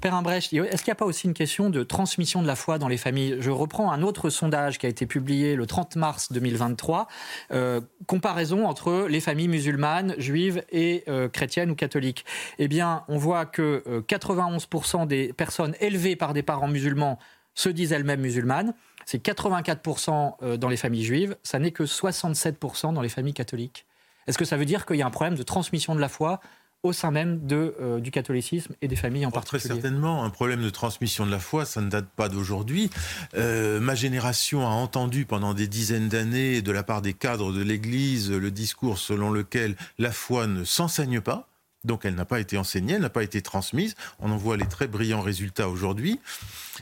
[0.00, 2.78] Père Imbrecht, est-ce qu'il n'y a pas aussi une question de transmission de la foi
[2.78, 3.36] dans les familles?
[3.40, 7.08] Je reprends un autre sondage qui a été publié le 30 mars 2023,
[7.52, 12.24] euh, comparaison entre les familles musulmanes, juives et euh, chrétiennes ou catholiques.
[12.58, 17.18] Eh bien, on voit que 91% des personnes élevées par des parents musulmans
[17.54, 18.74] se disent elles-mêmes musulmanes.
[19.04, 23.84] C'est 84% dans les familles juives, ça n'est que 67% dans les familles catholiques.
[24.26, 26.40] Est-ce que ça veut dire qu'il y a un problème de transmission de la foi
[26.82, 29.60] au sein même de, euh, du catholicisme et des familles en oh, particulier.
[29.60, 32.90] Très certainement, un problème de transmission de la foi, ça ne date pas d'aujourd'hui.
[33.34, 37.62] Euh, ma génération a entendu pendant des dizaines d'années de la part des cadres de
[37.62, 41.48] l'Église le discours selon lequel la foi ne s'enseigne pas.
[41.84, 43.94] Donc elle n'a pas été enseignée, elle n'a pas été transmise.
[44.20, 46.20] On en voit les très brillants résultats aujourd'hui.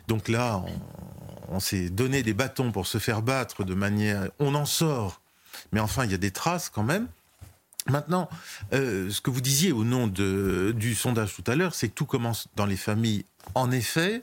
[0.08, 4.28] Donc là, on, on s'est donné des bâtons pour se faire battre de manière...
[4.38, 5.20] On en sort,
[5.72, 7.08] mais enfin, il y a des traces quand même.
[7.90, 8.29] Maintenant,
[8.72, 12.07] euh, ce que vous disiez au nom du sondage tout à l'heure, c'est que tout
[12.07, 13.24] commence dans les familles,
[13.55, 14.22] en effet,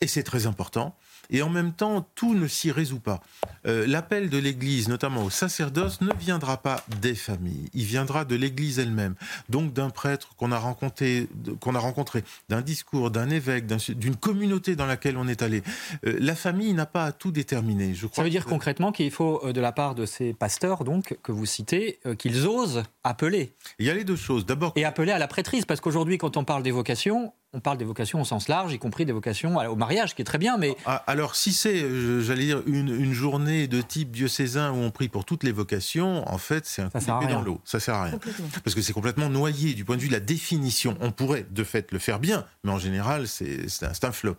[0.00, 0.94] et c'est très important
[1.30, 3.20] et en même temps, tout ne s'y résout pas.
[3.66, 8.36] Euh, l'appel de l'Église, notamment au sacerdoce, ne viendra pas des familles, il viendra de
[8.36, 9.14] l'Église elle-même,
[9.48, 11.28] donc d'un prêtre qu'on a rencontré,
[11.60, 15.62] qu'on a rencontré, d'un discours, d'un évêque, d'une communauté dans laquelle on est allé.
[16.06, 17.94] Euh, la famille n'a pas à tout déterminer.
[17.94, 20.84] Je crois Ça veut dire concrètement qu'il faut, euh, de la part de ces pasteurs,
[20.84, 23.54] donc que vous citez, qu'ils osent appeler.
[23.78, 24.46] Il y a les deux choses.
[24.46, 27.78] D'abord, et appeler à la prêtrise, parce qu'aujourd'hui, quand on parle des vocations, on parle
[27.78, 30.58] des vocations au sens large, y compris des vocations au mariage, qui est très bien,
[30.58, 30.76] mais...
[30.84, 35.08] Ah, alors, si c'est, euh, j'allais dire, une, journée de type diocésain où on prie
[35.08, 37.60] pour toutes les vocations, en fait, c'est un coup d'épée dans l'eau.
[37.64, 38.18] Ça sert à rien.
[38.64, 40.96] Parce que c'est complètement noyé du point de vue de la définition.
[41.00, 43.68] On pourrait, de fait, le faire bien, mais en général, c'est
[44.02, 44.36] un, flop.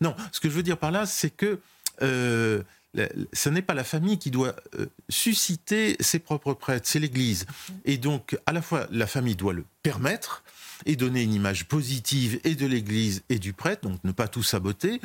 [0.00, 1.58] Non, ce que je veux dire par là, c'est que...
[2.02, 2.62] Euh,
[2.94, 7.46] ce n'est pas la famille qui doit euh, susciter ses propres prêtres, c'est l'Église.
[7.84, 10.42] Et donc, à la fois, la famille doit le permettre,
[10.86, 14.42] et donner une image positive et de l'Église et du prêtre, donc ne pas tout
[14.42, 15.00] saboter,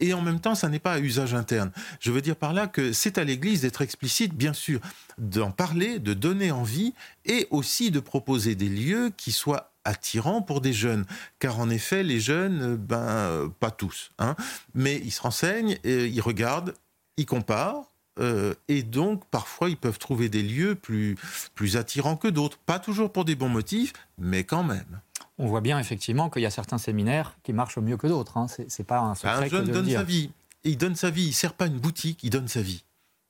[0.00, 1.70] et en même temps, ça n'est pas à usage interne.
[2.00, 4.80] Je veux dire par là que c'est à l'Église d'être explicite, bien sûr,
[5.18, 6.94] d'en parler, de donner envie,
[7.24, 11.04] et aussi de proposer des lieux qui soient attirants pour des jeunes,
[11.38, 14.34] car en effet, les jeunes, ben, pas tous, hein,
[14.74, 16.74] mais ils se renseignent, et ils regardent,
[17.16, 21.16] ils comparent, euh, et donc, parfois, ils peuvent trouver des lieux plus,
[21.54, 22.58] plus attirants que d'autres.
[22.58, 25.00] Pas toujours pour des bons motifs, mais quand même.
[25.38, 28.38] On voit bien effectivement qu'il y a certains séminaires qui marchent mieux que d'autres.
[28.38, 28.46] Hein.
[28.68, 29.30] C'est pas un secret.
[29.30, 30.30] Un jeune donne sa vie.
[30.64, 31.26] Il donne sa vie.
[31.26, 32.24] Il sert pas une boutique.
[32.24, 32.84] Il donne sa vie.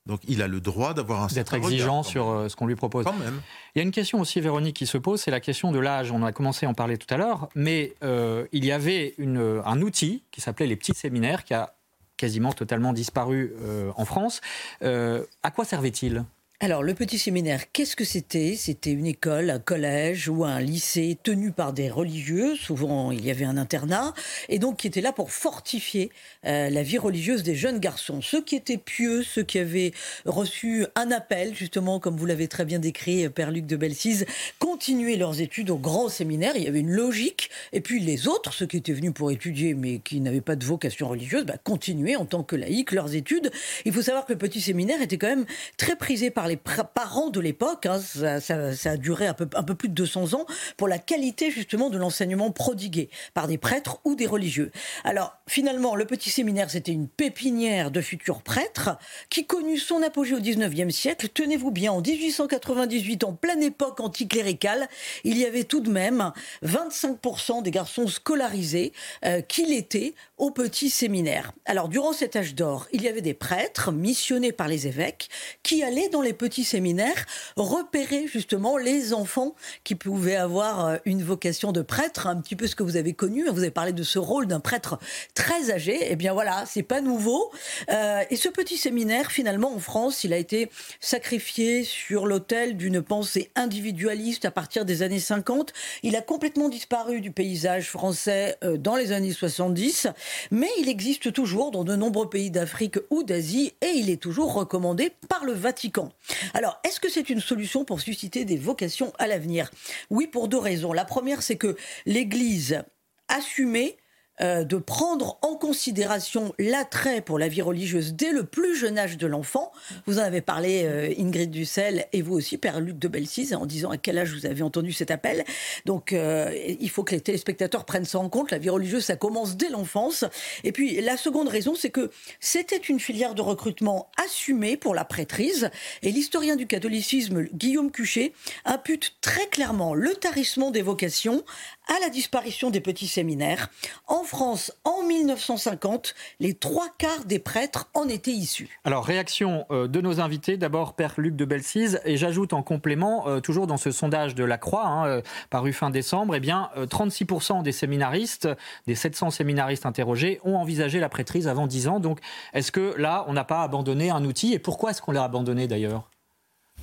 [0.05, 3.03] Donc il a le droit d'avoir un d'être exigeant sur euh, ce qu'on lui propose.
[3.03, 3.41] Quand même.
[3.75, 6.13] Il y a une question aussi, Véronique, qui se pose, c'est la question de l'âge.
[6.13, 9.61] On a commencé à en parler tout à l'heure, mais euh, il y avait une,
[9.65, 11.73] un outil qui s'appelait les petits séminaires, qui a
[12.17, 14.41] quasiment totalement disparu euh, en France.
[14.83, 16.25] Euh, à quoi servait-il?
[16.59, 18.55] Alors, le petit séminaire, qu'est-ce que c'était?
[18.57, 22.55] C'était une école, un collège ou un lycée tenu par des religieux.
[22.55, 24.15] Souvent, il y avait un internat.
[24.49, 26.09] Et donc, qui était là pour fortifier
[26.47, 28.23] euh, la vie religieuse des jeunes garçons.
[28.23, 29.91] Ceux qui étaient pieux, ceux qui avaient
[30.25, 34.25] reçu un appel, justement, comme vous l'avez très bien décrit, Père Luc de Belsize,
[34.57, 36.53] continuaient leurs études au grand séminaire.
[36.55, 37.51] Il y avait une logique.
[37.71, 40.65] Et puis, les autres, ceux qui étaient venus pour étudier, mais qui n'avaient pas de
[40.65, 43.51] vocation religieuse, bah, continuaient en tant que laïcs leurs études.
[43.85, 45.45] Il faut savoir que le petit séminaire était quand même
[45.77, 49.93] très prisé par les parents de l'époque, hein, ça, a duré un peu, plus de
[49.93, 50.45] 200 ans,
[50.77, 54.71] pour la qualité justement de l'enseignement prodigué par des prêtres ou des religieux.
[55.03, 58.97] Alors finalement, le petit séminaire, c'était une pépinière de futurs prêtres
[59.29, 61.29] qui connut son apogée au 19e siècle.
[61.29, 64.87] Tenez-vous bien, en 1898, en pleine époque anticléricale,
[65.23, 66.31] il y avait tout de même
[66.63, 68.93] 25% des garçons scolarisés
[69.25, 71.51] euh, qui l'étaient au petit séminaire.
[71.65, 75.29] Alors durant cet âge d'or, il y avait des prêtres missionnés par les évêques
[75.63, 77.25] qui allaient dans les petits séminaires
[77.57, 82.67] repérer justement les enfants qui pouvaient avoir euh, une vocation de prêtre, un petit peu
[82.67, 83.45] ce que vous avez connu.
[83.49, 84.99] Vous avez parlé de ce rôle d'un prêtre
[85.33, 85.97] très âgé.
[86.09, 87.51] Eh bien voilà, c'est pas nouveau.
[87.89, 90.69] Euh, et ce petit séminaire, finalement, en France, il a été
[91.01, 95.73] sacrifié sur l'autel d'une pensée individualiste à partir des années 50.
[96.03, 100.07] Il a complètement disparu du paysage français euh, dans les années 70
[100.51, 104.53] mais il existe toujours dans de nombreux pays d'Afrique ou d'Asie et il est toujours
[104.53, 106.09] recommandé par le Vatican.
[106.53, 109.71] Alors, est-ce que c'est une solution pour susciter des vocations à l'avenir?
[110.09, 110.93] Oui, pour deux raisons.
[110.93, 112.83] La première, c'est que l'Église
[113.27, 113.97] assumée
[114.41, 119.17] euh, de prendre en considération l'attrait pour la vie religieuse dès le plus jeune âge
[119.17, 119.71] de l'enfant.
[120.05, 123.65] Vous en avez parlé, euh, Ingrid Dussel, et vous aussi, Père Luc de Belsize, en
[123.65, 125.43] disant à quel âge vous avez entendu cet appel.
[125.85, 128.51] Donc, euh, il faut que les téléspectateurs prennent ça en compte.
[128.51, 130.23] La vie religieuse, ça commence dès l'enfance.
[130.63, 135.03] Et puis, la seconde raison, c'est que c'était une filière de recrutement assumée pour la
[135.03, 135.71] prêtrise.
[136.03, 138.33] Et l'historien du catholicisme, Guillaume Cuchet,
[138.65, 141.43] impute très clairement le tarissement des vocations
[141.87, 143.69] à la disparition des petits séminaires.
[144.07, 148.79] En France, en 1950, les trois quarts des prêtres en étaient issus.
[148.83, 150.57] Alors, réaction euh, de nos invités.
[150.57, 152.01] D'abord, Père Luc de Belsize.
[152.05, 155.73] Et j'ajoute en complément, euh, toujours dans ce sondage de la Croix, hein, euh, paru
[155.73, 158.47] fin décembre, eh bien, 36% des séminaristes,
[158.85, 161.99] des 700 séminaristes interrogés, ont envisagé la prêtrise avant 10 ans.
[161.99, 162.19] Donc,
[162.53, 164.53] est-ce que là, on n'a pas abandonné un outil?
[164.53, 166.09] Et pourquoi est-ce qu'on l'a abandonné d'ailleurs?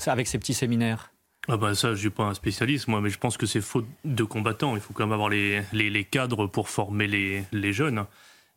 [0.07, 1.14] Avec ces petits séminaires
[1.49, 3.87] ah bah ça, je suis pas un spécialiste, moi, mais je pense que c'est faute
[4.05, 4.77] de combattants.
[4.77, 8.07] Il faut quand même avoir les, les, cadres pour former les, les, jeunes.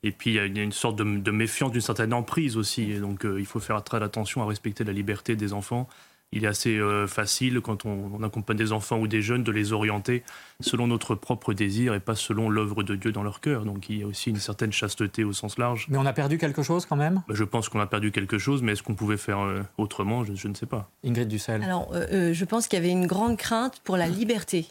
[0.03, 2.99] Et puis, il y a une, sorte de, méfiance, d'une certaine emprise aussi.
[2.99, 5.89] donc, euh, il faut faire très attention à respecter la liberté des enfants
[6.31, 9.71] il est assez euh, facile, quand on, accompagne des enfants ou des jeunes, de les
[9.71, 10.23] orienter
[10.59, 13.63] selon notre propre désir et pas selon l'œuvre de Dieu dans leur cœur.
[13.63, 15.87] Donc il y a aussi une certaine chasteté au sens large.
[15.89, 17.23] Mais on a perdu quelque chose quand même?
[17.27, 20.25] Bah, Je pense qu'on a perdu quelque chose, mais est-ce qu'on pouvait faire euh, autrement?
[20.25, 20.89] Je, ne sais pas.
[21.05, 21.63] Ingrid Dussel.
[21.63, 24.67] Alors, euh, je pense qu'il y avait une grande crainte pour la liberté.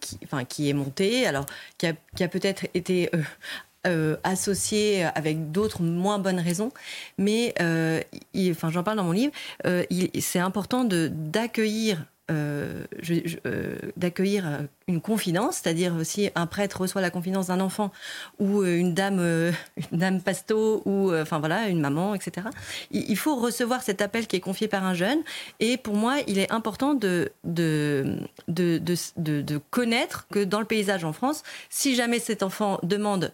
[0.00, 1.46] qui, enfin, qui est montée, alors
[1.78, 3.10] qui a, a peut-être été
[3.86, 6.72] euh, associé avec d'autres moins bonnes raisons.
[7.18, 8.00] Mais, euh,
[8.50, 9.32] enfin, j'en parle dans mon livre,
[9.66, 9.84] euh,
[10.20, 12.84] c'est important d'accueillir euh,
[13.44, 14.58] euh, d'accueillir euh,
[14.88, 17.92] une confidence, c'est-à-dire si un prêtre reçoit la confidence d'un enfant
[18.38, 19.20] ou une dame,
[19.92, 22.46] une dame pasto ou enfin voilà une maman, etc.
[22.90, 25.18] Il, faut recevoir cet appel qui est confié par un jeune.
[25.60, 28.16] Et pour moi, il est important de de,
[28.48, 28.80] de,
[29.18, 33.32] de, connaître que dans le paysage en France, si jamais cet enfant demande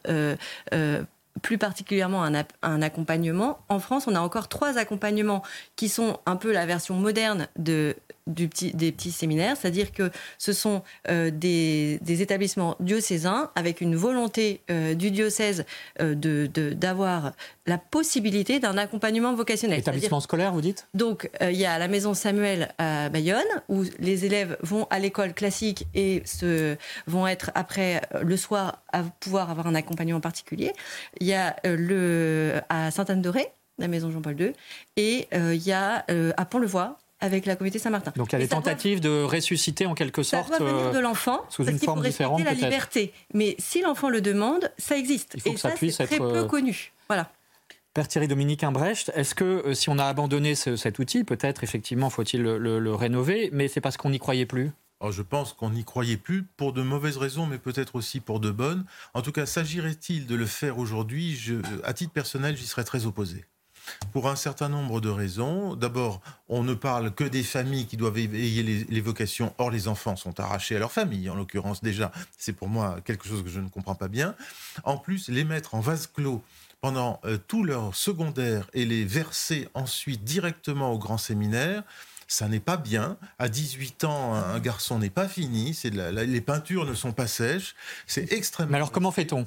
[1.43, 3.59] plus particulièrement un, accompagnement.
[3.69, 5.43] En France, on a encore trois accompagnements
[5.77, 7.97] qui sont un peu la version moderne de
[8.31, 13.97] du petit, des petits séminaires, c'est-à-dire que ce sont euh, des, établissements diocésains avec une
[13.97, 15.65] volonté euh, du diocèse
[16.01, 17.33] euh, de d'avoir
[17.67, 19.79] la possibilité d'un accompagnement vocationnel.
[19.79, 20.89] Établissement scolaire, vous dites?
[20.95, 25.35] Donc, il y a la maison Samuel à Bayonne, où les élèves vont à l'école
[25.35, 26.77] classique et se,
[27.07, 30.73] vont être après le soir à pouvoir avoir un accompagnement particulier.
[31.21, 34.53] Il y a le, à Sainte-Anne-de-Ré, la maison Jean-Paul II,
[34.97, 36.05] et il y a
[36.37, 38.13] à Pont-le-Voix, avec la communauté Saint-Martin.
[38.17, 40.53] Donc il y a des tentatives de ressusciter en quelque sorte.
[40.53, 42.43] Ça doit venir euh, de l'enfant, sous une forme différente.
[42.43, 43.13] la liberté.
[43.35, 45.33] Mais si l'enfant le demande, ça existe.
[45.35, 46.93] Il faut Et que ça, puisse c'est être très peu euh, connu.
[47.09, 47.31] Voilà.
[47.93, 52.09] Père Thierry Dominique Imbrecht, est-ce que euh, si on a abandonné cet outil, peut-être effectivement
[52.09, 54.71] faut-il le, rénover, mais c'est parce qu'on n'y croyait plus?
[55.01, 58.39] Oh, je pense qu'on n'y croyait plus pour de mauvaises raisons, mais peut-être aussi pour
[58.39, 58.85] de bonnes.
[59.15, 61.41] En tout cas, s'agirait-il de le faire aujourd'hui
[61.85, 63.45] À titre personnel, j'y serais très opposé
[64.13, 65.75] pour un certain nombre de raisons.
[65.75, 70.17] D'abord, on ne parle que des familles qui doivent éveiller les, vocations, or les enfants
[70.17, 72.13] sont arrachés à leur famille, en l'occurrence déjà.
[72.39, 74.35] C'est pour moi quelque chose que je ne comprends pas bien.
[74.85, 76.43] En plus, les mettre en vase clos
[76.81, 81.83] pendant euh, tout leur secondaire et les verser ensuite directement au grand séminaire,
[82.27, 83.17] ça n'est pas bien.
[83.39, 85.77] À 18 ans, un garçon n'est pas fini.
[85.83, 87.75] Les peintures ne sont pas sèches.
[88.07, 88.71] C'est extrêmement.
[88.71, 89.47] Mais alors, comment fait-on?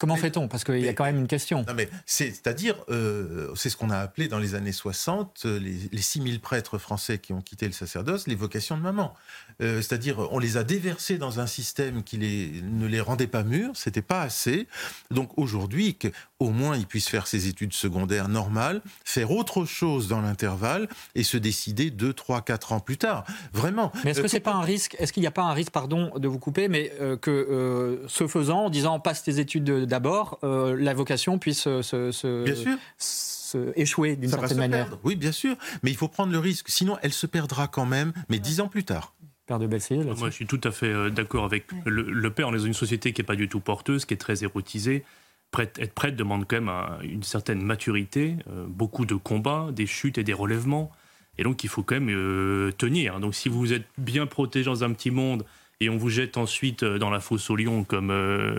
[0.00, 0.48] Comment fait-on?
[0.48, 1.62] Parce qu'il y a quand même une question.
[1.68, 5.76] Non, mais c'est-à-dire, euh, c'est ce qu'on a appelé dans les années 60 euh, les,
[5.92, 9.12] les 6000 prêtres français qui ont quitté le sacerdoce, les vocations de maman.
[9.60, 13.42] Euh, c'est-à-dire, on les a déversés dans un système qui les, ne les rendait pas
[13.42, 14.68] mûrs, c'était pas assez.
[15.10, 20.22] Donc aujourd'hui, qu'au moins ils puissent faire ses études secondaires normales, faire autre chose dans
[20.22, 23.24] l'intervalle et se décider 2, 3, 4 ans plus tard.
[23.52, 23.92] Vraiment.
[24.04, 24.96] Mais est-ce que c'est pas un risque?
[24.98, 26.90] Est-ce qu'il n'y a pas un risque, pardon, de vous couper, mais
[27.20, 32.78] que ce faisant, en disant passe tes études d'abord, euh, la vocation puisse se,
[33.76, 34.96] échouer d'une certaine manière.
[35.04, 38.12] Oui, bien sûr, mais il faut prendre le risque, sinon elle se perdra quand même,
[38.30, 39.12] mais dix ans plus tard.
[39.46, 42.48] Père de Bessier, Moi, je suis tout à fait euh, d'accord avec le, père.
[42.48, 45.02] On est dans une société qui n'est pas du tout porteuse, qui est très érotisée.
[45.58, 46.72] être prête demande quand même
[47.02, 50.92] une certaine maturité, euh, beaucoup de combats, des chutes et des relèvements.
[51.36, 53.18] Et donc, il faut quand même tenir.
[53.18, 55.44] Donc, si vous êtes bien protégé dans un petit monde
[55.80, 58.12] et on vous jette ensuite dans la fosse au lion comme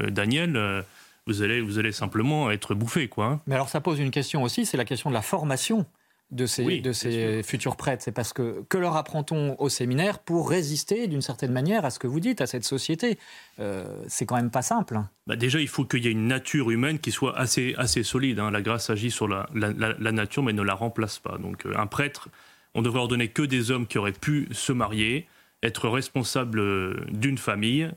[0.10, 0.84] Daniel,
[1.28, 3.08] vous allez, vous allez simplement être bouffé.
[3.08, 3.42] Quoi, hein.
[3.48, 5.86] Mais alors ça pose une question aussi, c'est la question de la formation
[6.32, 8.04] de ces, de ces futurs prêtres.
[8.04, 12.00] C'est parce que que leur apprend-on au séminaire pour résister d'une certaine manière à ce
[12.00, 13.18] que vous dites, à cette société?
[13.60, 14.96] Euh, C'est quand même pas simple.
[14.96, 15.10] Hein.
[15.28, 18.40] Bah déjà, il faut qu'il y ait une nature humaine qui soit assez, assez solide.
[18.40, 18.52] Hein.
[18.52, 21.38] La grâce agit sur la, la, nature, mais ne la remplace pas.
[21.38, 22.30] Donc euh, un prêtre,
[22.74, 25.28] on devrait ordonner que des hommes qui auraient pu se marier,
[25.64, 27.92] être responsables euh, d'une famille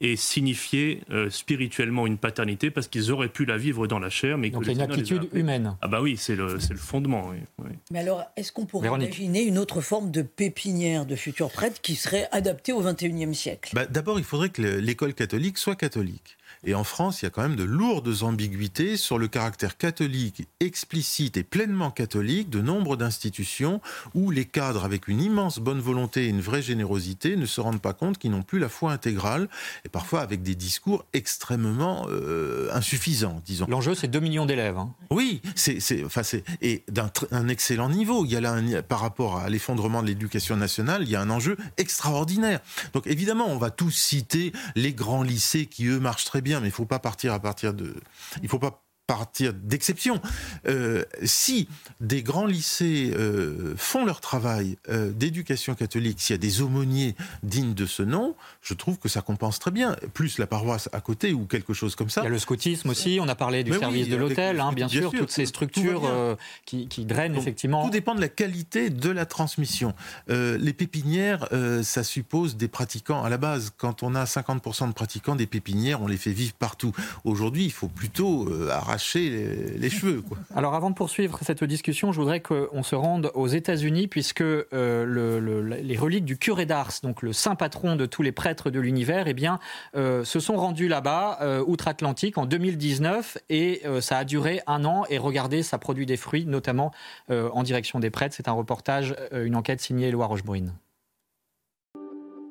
[0.00, 4.38] et signifier euh, spirituellement une paternité parce qu'ils auraient pu la vivre dans la chair.
[4.38, 5.76] Mais Donc il y a une aptitude humaine.
[5.82, 7.30] Ah bah oui, c'est le, le fondement.
[7.58, 11.80] Oui, Mais alors, est-ce qu'on pourrait imaginer une autre forme de pépinière de futurs prêtres
[11.82, 13.72] qui serait adaptée au XXIe siècle?
[13.74, 16.36] Bah, D'abord, il faudrait que l'école catholique soit catholique.
[16.64, 20.46] Et en France, il y a quand même de lourdes ambiguïtés sur le caractère catholique
[20.60, 23.80] explicite et pleinement catholique de nombre d'institutions
[24.14, 27.80] où les cadres, avec une immense bonne volonté et une vraie générosité, ne se rendent
[27.80, 29.48] pas compte qu'ils n'ont plus la foi intégrale
[29.84, 33.66] et parfois avec des discours extrêmement euh, insuffisants, disons.
[33.68, 34.76] L'enjeu, c'est 2 millions d'élèves.
[34.76, 34.92] Hein.
[35.10, 36.22] Oui, c'est, enfin,
[36.60, 38.24] et d'un un excellent niveau.
[38.24, 41.30] Il y a là, par rapport à l'effondrement de l'éducation nationale, il y a un
[41.30, 42.60] enjeu extraordinaire.
[42.92, 46.66] Donc évidemment, on va tous citer les grands lycées qui, eux, marchent très bien mais
[46.66, 47.94] il ne faut pas partir à partir de.
[48.42, 50.20] Il faut pas partir d'exception.
[50.68, 51.66] Euh, si
[52.00, 57.16] des grands lycées euh, font leur travail euh, d'éducation catholique, s'il y a des aumôniers
[57.42, 59.96] dignes de ce nom, je trouve que ça compense très bien.
[60.14, 62.20] Plus la paroisse à côté ou quelque chose comme ça.
[62.20, 64.86] Il y a le scoutisme aussi, on a parlé du service de l'hôtel, hein, bien,
[64.86, 67.84] sûr, toutes ces structures qui, drainent effectivement.
[67.84, 69.92] Tout dépend de la qualité de la transmission.
[70.28, 71.48] les pépinières,
[71.82, 73.72] ça suppose des pratiquants à la base.
[73.76, 76.92] Quand on a 50% de pratiquants, des pépinières, on les fait vivre partout.
[77.24, 80.22] Aujourd'hui, il faut plutôt arracher les, cheveux.
[80.22, 80.38] Quoi.
[80.54, 85.80] Alors avant de poursuivre cette discussion, je voudrais qu'on se rende aux États-Unis puisque euh,
[85.82, 89.26] les reliques du curé d'Ars, donc le saint patron de tous les prêtres de l'univers,
[89.26, 89.58] eh bien,
[89.96, 95.04] euh, se sont rendus là-bas, euh, outre-Atlantique, en 2019 et ça a duré un an
[95.08, 96.92] et regardez, ça produit des fruits, notamment
[97.28, 98.34] en direction des prêtres.
[98.34, 100.72] C'est un reportage, une enquête signée Éloi Rochebrune.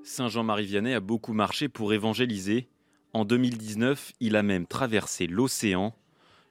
[0.04, 2.68] Saint Jean-Marie Vianney a beaucoup marché pour évangéliser.
[3.14, 5.96] En 2019, il a même traversé l'océan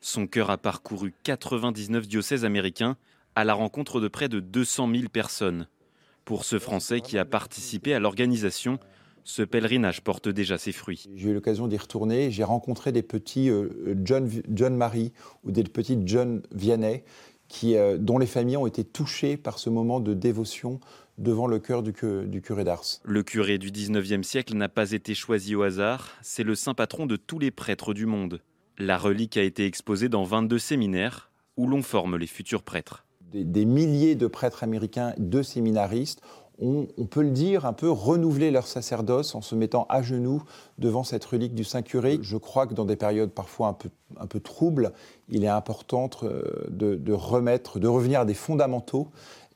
[0.01, 2.97] son cœur a parcouru 99 diocèses américains
[3.35, 5.69] à la rencontre de près de 200 000 personnes.
[6.25, 8.79] Pour ce Français qui a participé à l'organisation,
[9.25, 11.09] ce pèlerinage porte déjà ses fruits.
[11.15, 12.31] J'ai eu l'occasion d'y retourner.
[12.31, 15.13] J'ai rencontré des petits euh, John, John Marie
[15.45, 17.03] ou des petits John Vianney
[17.49, 20.81] qui, euh, dont les familles ont été touchées par ce moment de dévotion
[21.17, 21.93] devant le cœur du,
[22.27, 22.85] du curé d'Ars.
[23.05, 26.11] Le curé du 19e siècle n'a pas été choisi au hasard.
[26.23, 28.41] C'est le saint patron de tous les prêtres du monde.
[28.81, 33.05] La relique a été exposée dans 22 séminaires où l'on forme les futurs prêtres.
[33.33, 36.23] Des, milliers de prêtres américains, de séminaristes,
[36.61, 40.45] ont, on peut le dire, un peu renouvelé leur sacerdoce en se mettant à genoux
[40.79, 42.21] devant cette relique du Saint-Curé.
[42.23, 44.93] Je crois que dans des périodes parfois un peu, un peu troubles,
[45.29, 49.09] il est important euh, de, remettre, de revenir à des fondamentaux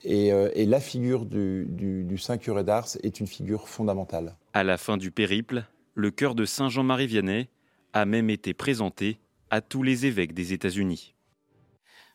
[0.03, 4.35] et, euh, la figure du, du Saint-Curé d'Ars est une figure fondamentale.
[4.53, 5.65] À la fin du périple,
[5.95, 7.49] le cœur de Saint Jean-Marie Vianney
[7.93, 9.19] a même été présenté
[9.51, 11.15] à tous les évêques des États-Unis.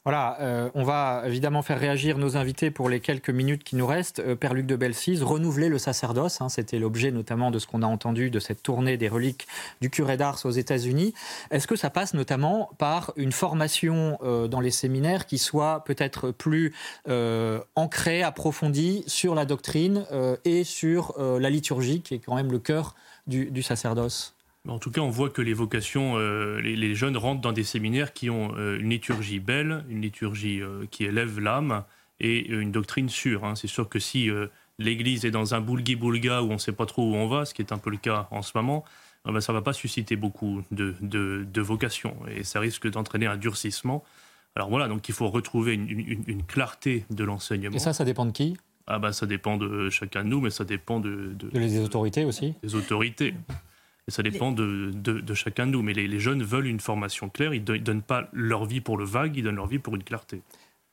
[0.07, 3.85] Voilà, euh, on va évidemment faire réagir nos invités pour les quelques minutes qui nous
[3.85, 4.19] restent.
[4.19, 7.81] Euh, Père Luc de Belsize, renouveler le sacerdoce, hein, c'était l'objet notamment de ce qu'on
[7.81, 9.47] a entendu de cette tournée des reliques
[9.81, 11.13] du curé d'Ars aux États-Unis.
[11.51, 16.31] Est-ce que ça passe notamment par une formation euh, dans les séminaires qui soit peut-être
[16.31, 16.73] plus
[17.75, 20.05] ancrée, approfondie sur la doctrine
[20.45, 22.95] et sur la liturgie, qui est quand même le cœur
[23.27, 24.36] du sacerdoce?
[24.67, 28.13] En tout cas, on voit que les vocations, euh, les, jeunes rentrent dans des séminaires
[28.13, 31.83] qui ont euh, une liturgie belle, une liturgie euh, qui élève l'âme
[32.19, 33.45] et une doctrine sûre.
[33.45, 33.55] Hein.
[33.55, 34.29] C'est sûr que si
[34.79, 37.53] l'Église est dans un boulgui-boulga où on ne sait pas trop où on va, ce
[37.53, 38.83] qui est un peu le cas en ce moment,
[39.23, 43.37] ben, ça ne va pas susciter beaucoup de, de, vocations et ça risque d'entraîner un
[43.37, 44.03] durcissement.
[44.55, 47.75] Alors voilà, donc il faut retrouver une, clarté de l'enseignement.
[47.75, 48.57] Et ça, ça dépend de qui?
[48.87, 51.35] Ah bah, Ça dépend de chacun de nous, mais ça dépend de...
[51.35, 53.35] De, les autorités aussi Des autorités.
[54.07, 55.81] Et ça dépend de, de, chacun de nous.
[55.81, 57.53] Mais les, jeunes veulent une formation claire.
[57.53, 60.03] Ils ne donnent pas leur vie pour le vague, ils donnent leur vie pour une
[60.03, 60.41] clarté.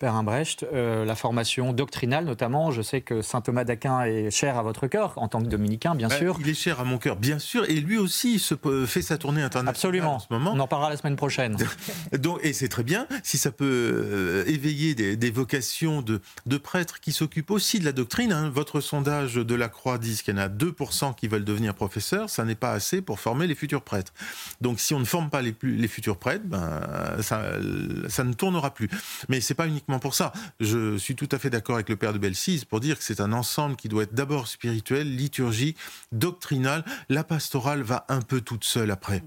[0.01, 4.59] Père Imbrecht, euh, la formation doctrinale notamment, je sais que saint Thomas d'Aquin est cher
[4.59, 6.37] à votre cœur, en tant que dominicain, bien sûr.
[6.41, 9.43] Il est cher à mon cœur, bien sûr, et lui aussi se fait sa tournée
[9.43, 10.17] internationale Absolument.
[10.17, 10.53] en ce moment.
[10.53, 11.57] On en parlera la semaine prochaine.
[12.19, 16.99] Donc, et c'est très bien, si ça peut euh, éveiller des, vocations de, de, prêtres
[16.99, 18.33] qui s'occupent aussi de la doctrine.
[18.33, 18.51] Hein.
[18.53, 22.31] Votre sondage de la Croix dit qu'il y en a 2% qui veulent devenir professeurs,
[22.31, 24.13] ça n'est pas assez pour former les futurs prêtres.
[24.61, 26.81] Donc si on ne forme pas les, les futurs prêtres, ben,
[27.21, 27.45] ça,
[28.09, 28.89] ça ne tournera plus.
[29.29, 30.33] Mais c'est pas uniquement pour ça.
[30.61, 33.21] Je suis tout à fait d'accord avec le père de Belsize pour dire que c'est
[33.21, 35.77] un ensemble qui doit être d'abord spirituel, liturgique,
[36.13, 36.85] doctrinal.
[37.09, 39.23] La pastorale va un peu toute seule après.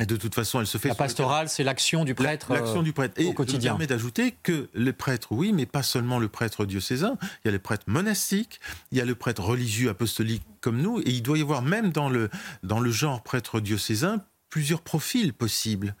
[0.00, 0.88] Et de toute façon, elle se fait.
[0.88, 2.54] La pastorale, c'est l'action du prêtre.
[2.54, 3.20] L'action du prêtre.
[3.20, 3.72] Et au quotidien.
[3.72, 7.18] permet d'ajouter que les prêtres, oui, mais pas seulement le prêtre diocésain.
[7.22, 8.60] Il y a les prêtres monastiques,
[8.92, 11.92] il y a le prêtre religieux apostolique comme nous, et il doit y avoir même
[11.92, 12.30] dans le,
[12.62, 15.94] dans le genre prêtre diocésain plusieurs profils possibles.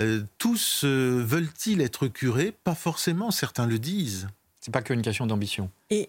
[0.00, 2.54] Euh, tous euh, veulent-ils être curés?
[2.64, 4.28] Pas forcément, certains le disent.
[4.60, 5.70] C'est pas qu'une question d'ambition.
[5.90, 6.08] Et,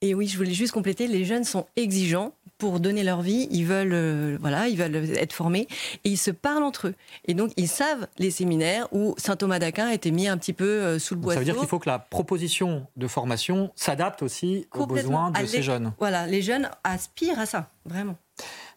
[0.00, 3.64] et oui, je voulais juste compléter, les jeunes sont exigeants pour donner leur vie, ils
[3.64, 5.68] veulent, euh, voilà, ils veulent être formés
[6.04, 6.94] et ils se parlent entre eux.
[7.26, 10.52] Et donc ils savent les séminaires où saint Thomas d'Aquin a été mis un petit
[10.52, 11.34] peu euh, sous le bois.
[11.34, 15.46] Ça veut dire qu'il faut que la proposition de formation s'adapte aussi aux besoins de
[15.46, 15.92] ces jeunes.
[15.98, 18.16] Voilà, les jeunes aspirent à ça, vraiment.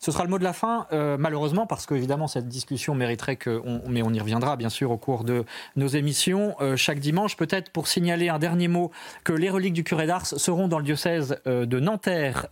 [0.01, 3.61] Ce sera le mot de la fin, euh, malheureusement, parce qu'évidemment, cette discussion mériterait que.
[3.87, 5.45] mais on y reviendra, bien sûr, au cours de
[5.75, 6.55] nos émissions.
[6.59, 8.89] Euh, chaque dimanche, peut-être pour signaler un dernier mot,
[9.23, 12.47] que les reliques du curé d'Ars seront dans le diocèse euh, de Nanterre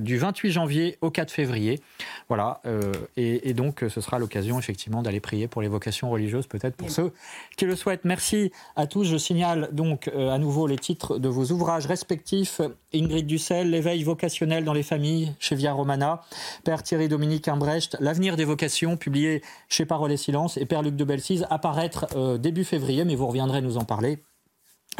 [0.00, 1.82] du 28 janvier au 4 février.
[2.28, 2.62] Voilà.
[3.16, 6.90] Et, et, donc, ce sera l'occasion, effectivement, d'aller prier pour les vocations religieuses, peut-être pour
[6.90, 7.12] ceux
[7.56, 8.04] qui le souhaitent.
[8.04, 9.04] Merci à tous.
[9.04, 12.60] Je signale donc à nouveau les titres de vos ouvrages respectifs
[12.94, 16.22] Ingrid Dussel, L'éveil vocationnel dans les familles, chez Via Romana.
[16.64, 20.94] Père Thierry Dominique Imbrecht, L'avenir des vocations, publié chez Parole et Silence, et Père Luc
[20.94, 24.22] de Belsize, apparaître euh, début février, mais vous reviendrez nous en parler.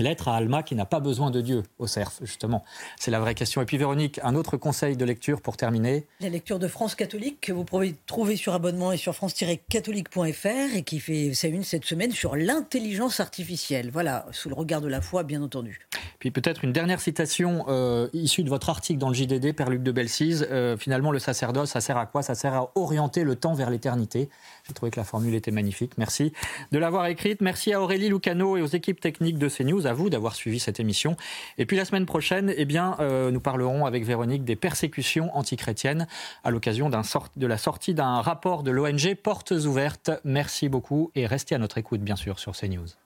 [0.01, 2.65] Lettre à Alma qui n'a pas besoin de Dieu au CERF, justement.
[2.99, 3.63] C'est la vraie question.
[3.63, 6.07] Et puis Véronique, un autre conseil de lecture pour terminer.
[6.21, 10.83] La lecture de France catholique que vous pouvez trouver sur abonnement et sur france-catholique.fr et
[10.83, 13.91] qui fait sa une cette semaine sur l'intelligence artificielle.
[13.91, 15.87] Voilà, sous le regard de la foi, bien entendu.
[16.19, 19.83] Puis peut-être une dernière citation euh, issue de votre article dans le JDD, Père Luc
[19.83, 20.47] de Belsize.
[20.51, 22.23] Euh, finalement, le sacerdoce, ça sert à quoi?
[22.23, 24.29] Ça sert à orienter le temps vers l'éternité.
[24.67, 25.93] J'ai trouvé que la formule était magnifique.
[25.99, 26.33] Merci
[26.73, 27.41] de l'avoir écrite.
[27.41, 30.81] Merci à Aurélie Lucano et aux équipes techniques de CNews, à vous d'avoir suivi cette
[30.81, 31.17] émission.
[31.59, 36.07] Et puis la semaine prochaine, eh bien, euh, nous parlerons avec Véronique des persécutions antichrétiennes
[36.45, 40.11] à l'occasion de la sortie d'un rapport de l'ONG Portes Ouvertes.
[40.25, 43.06] Merci beaucoup et restez à notre écoute, bien sûr, sur CNews.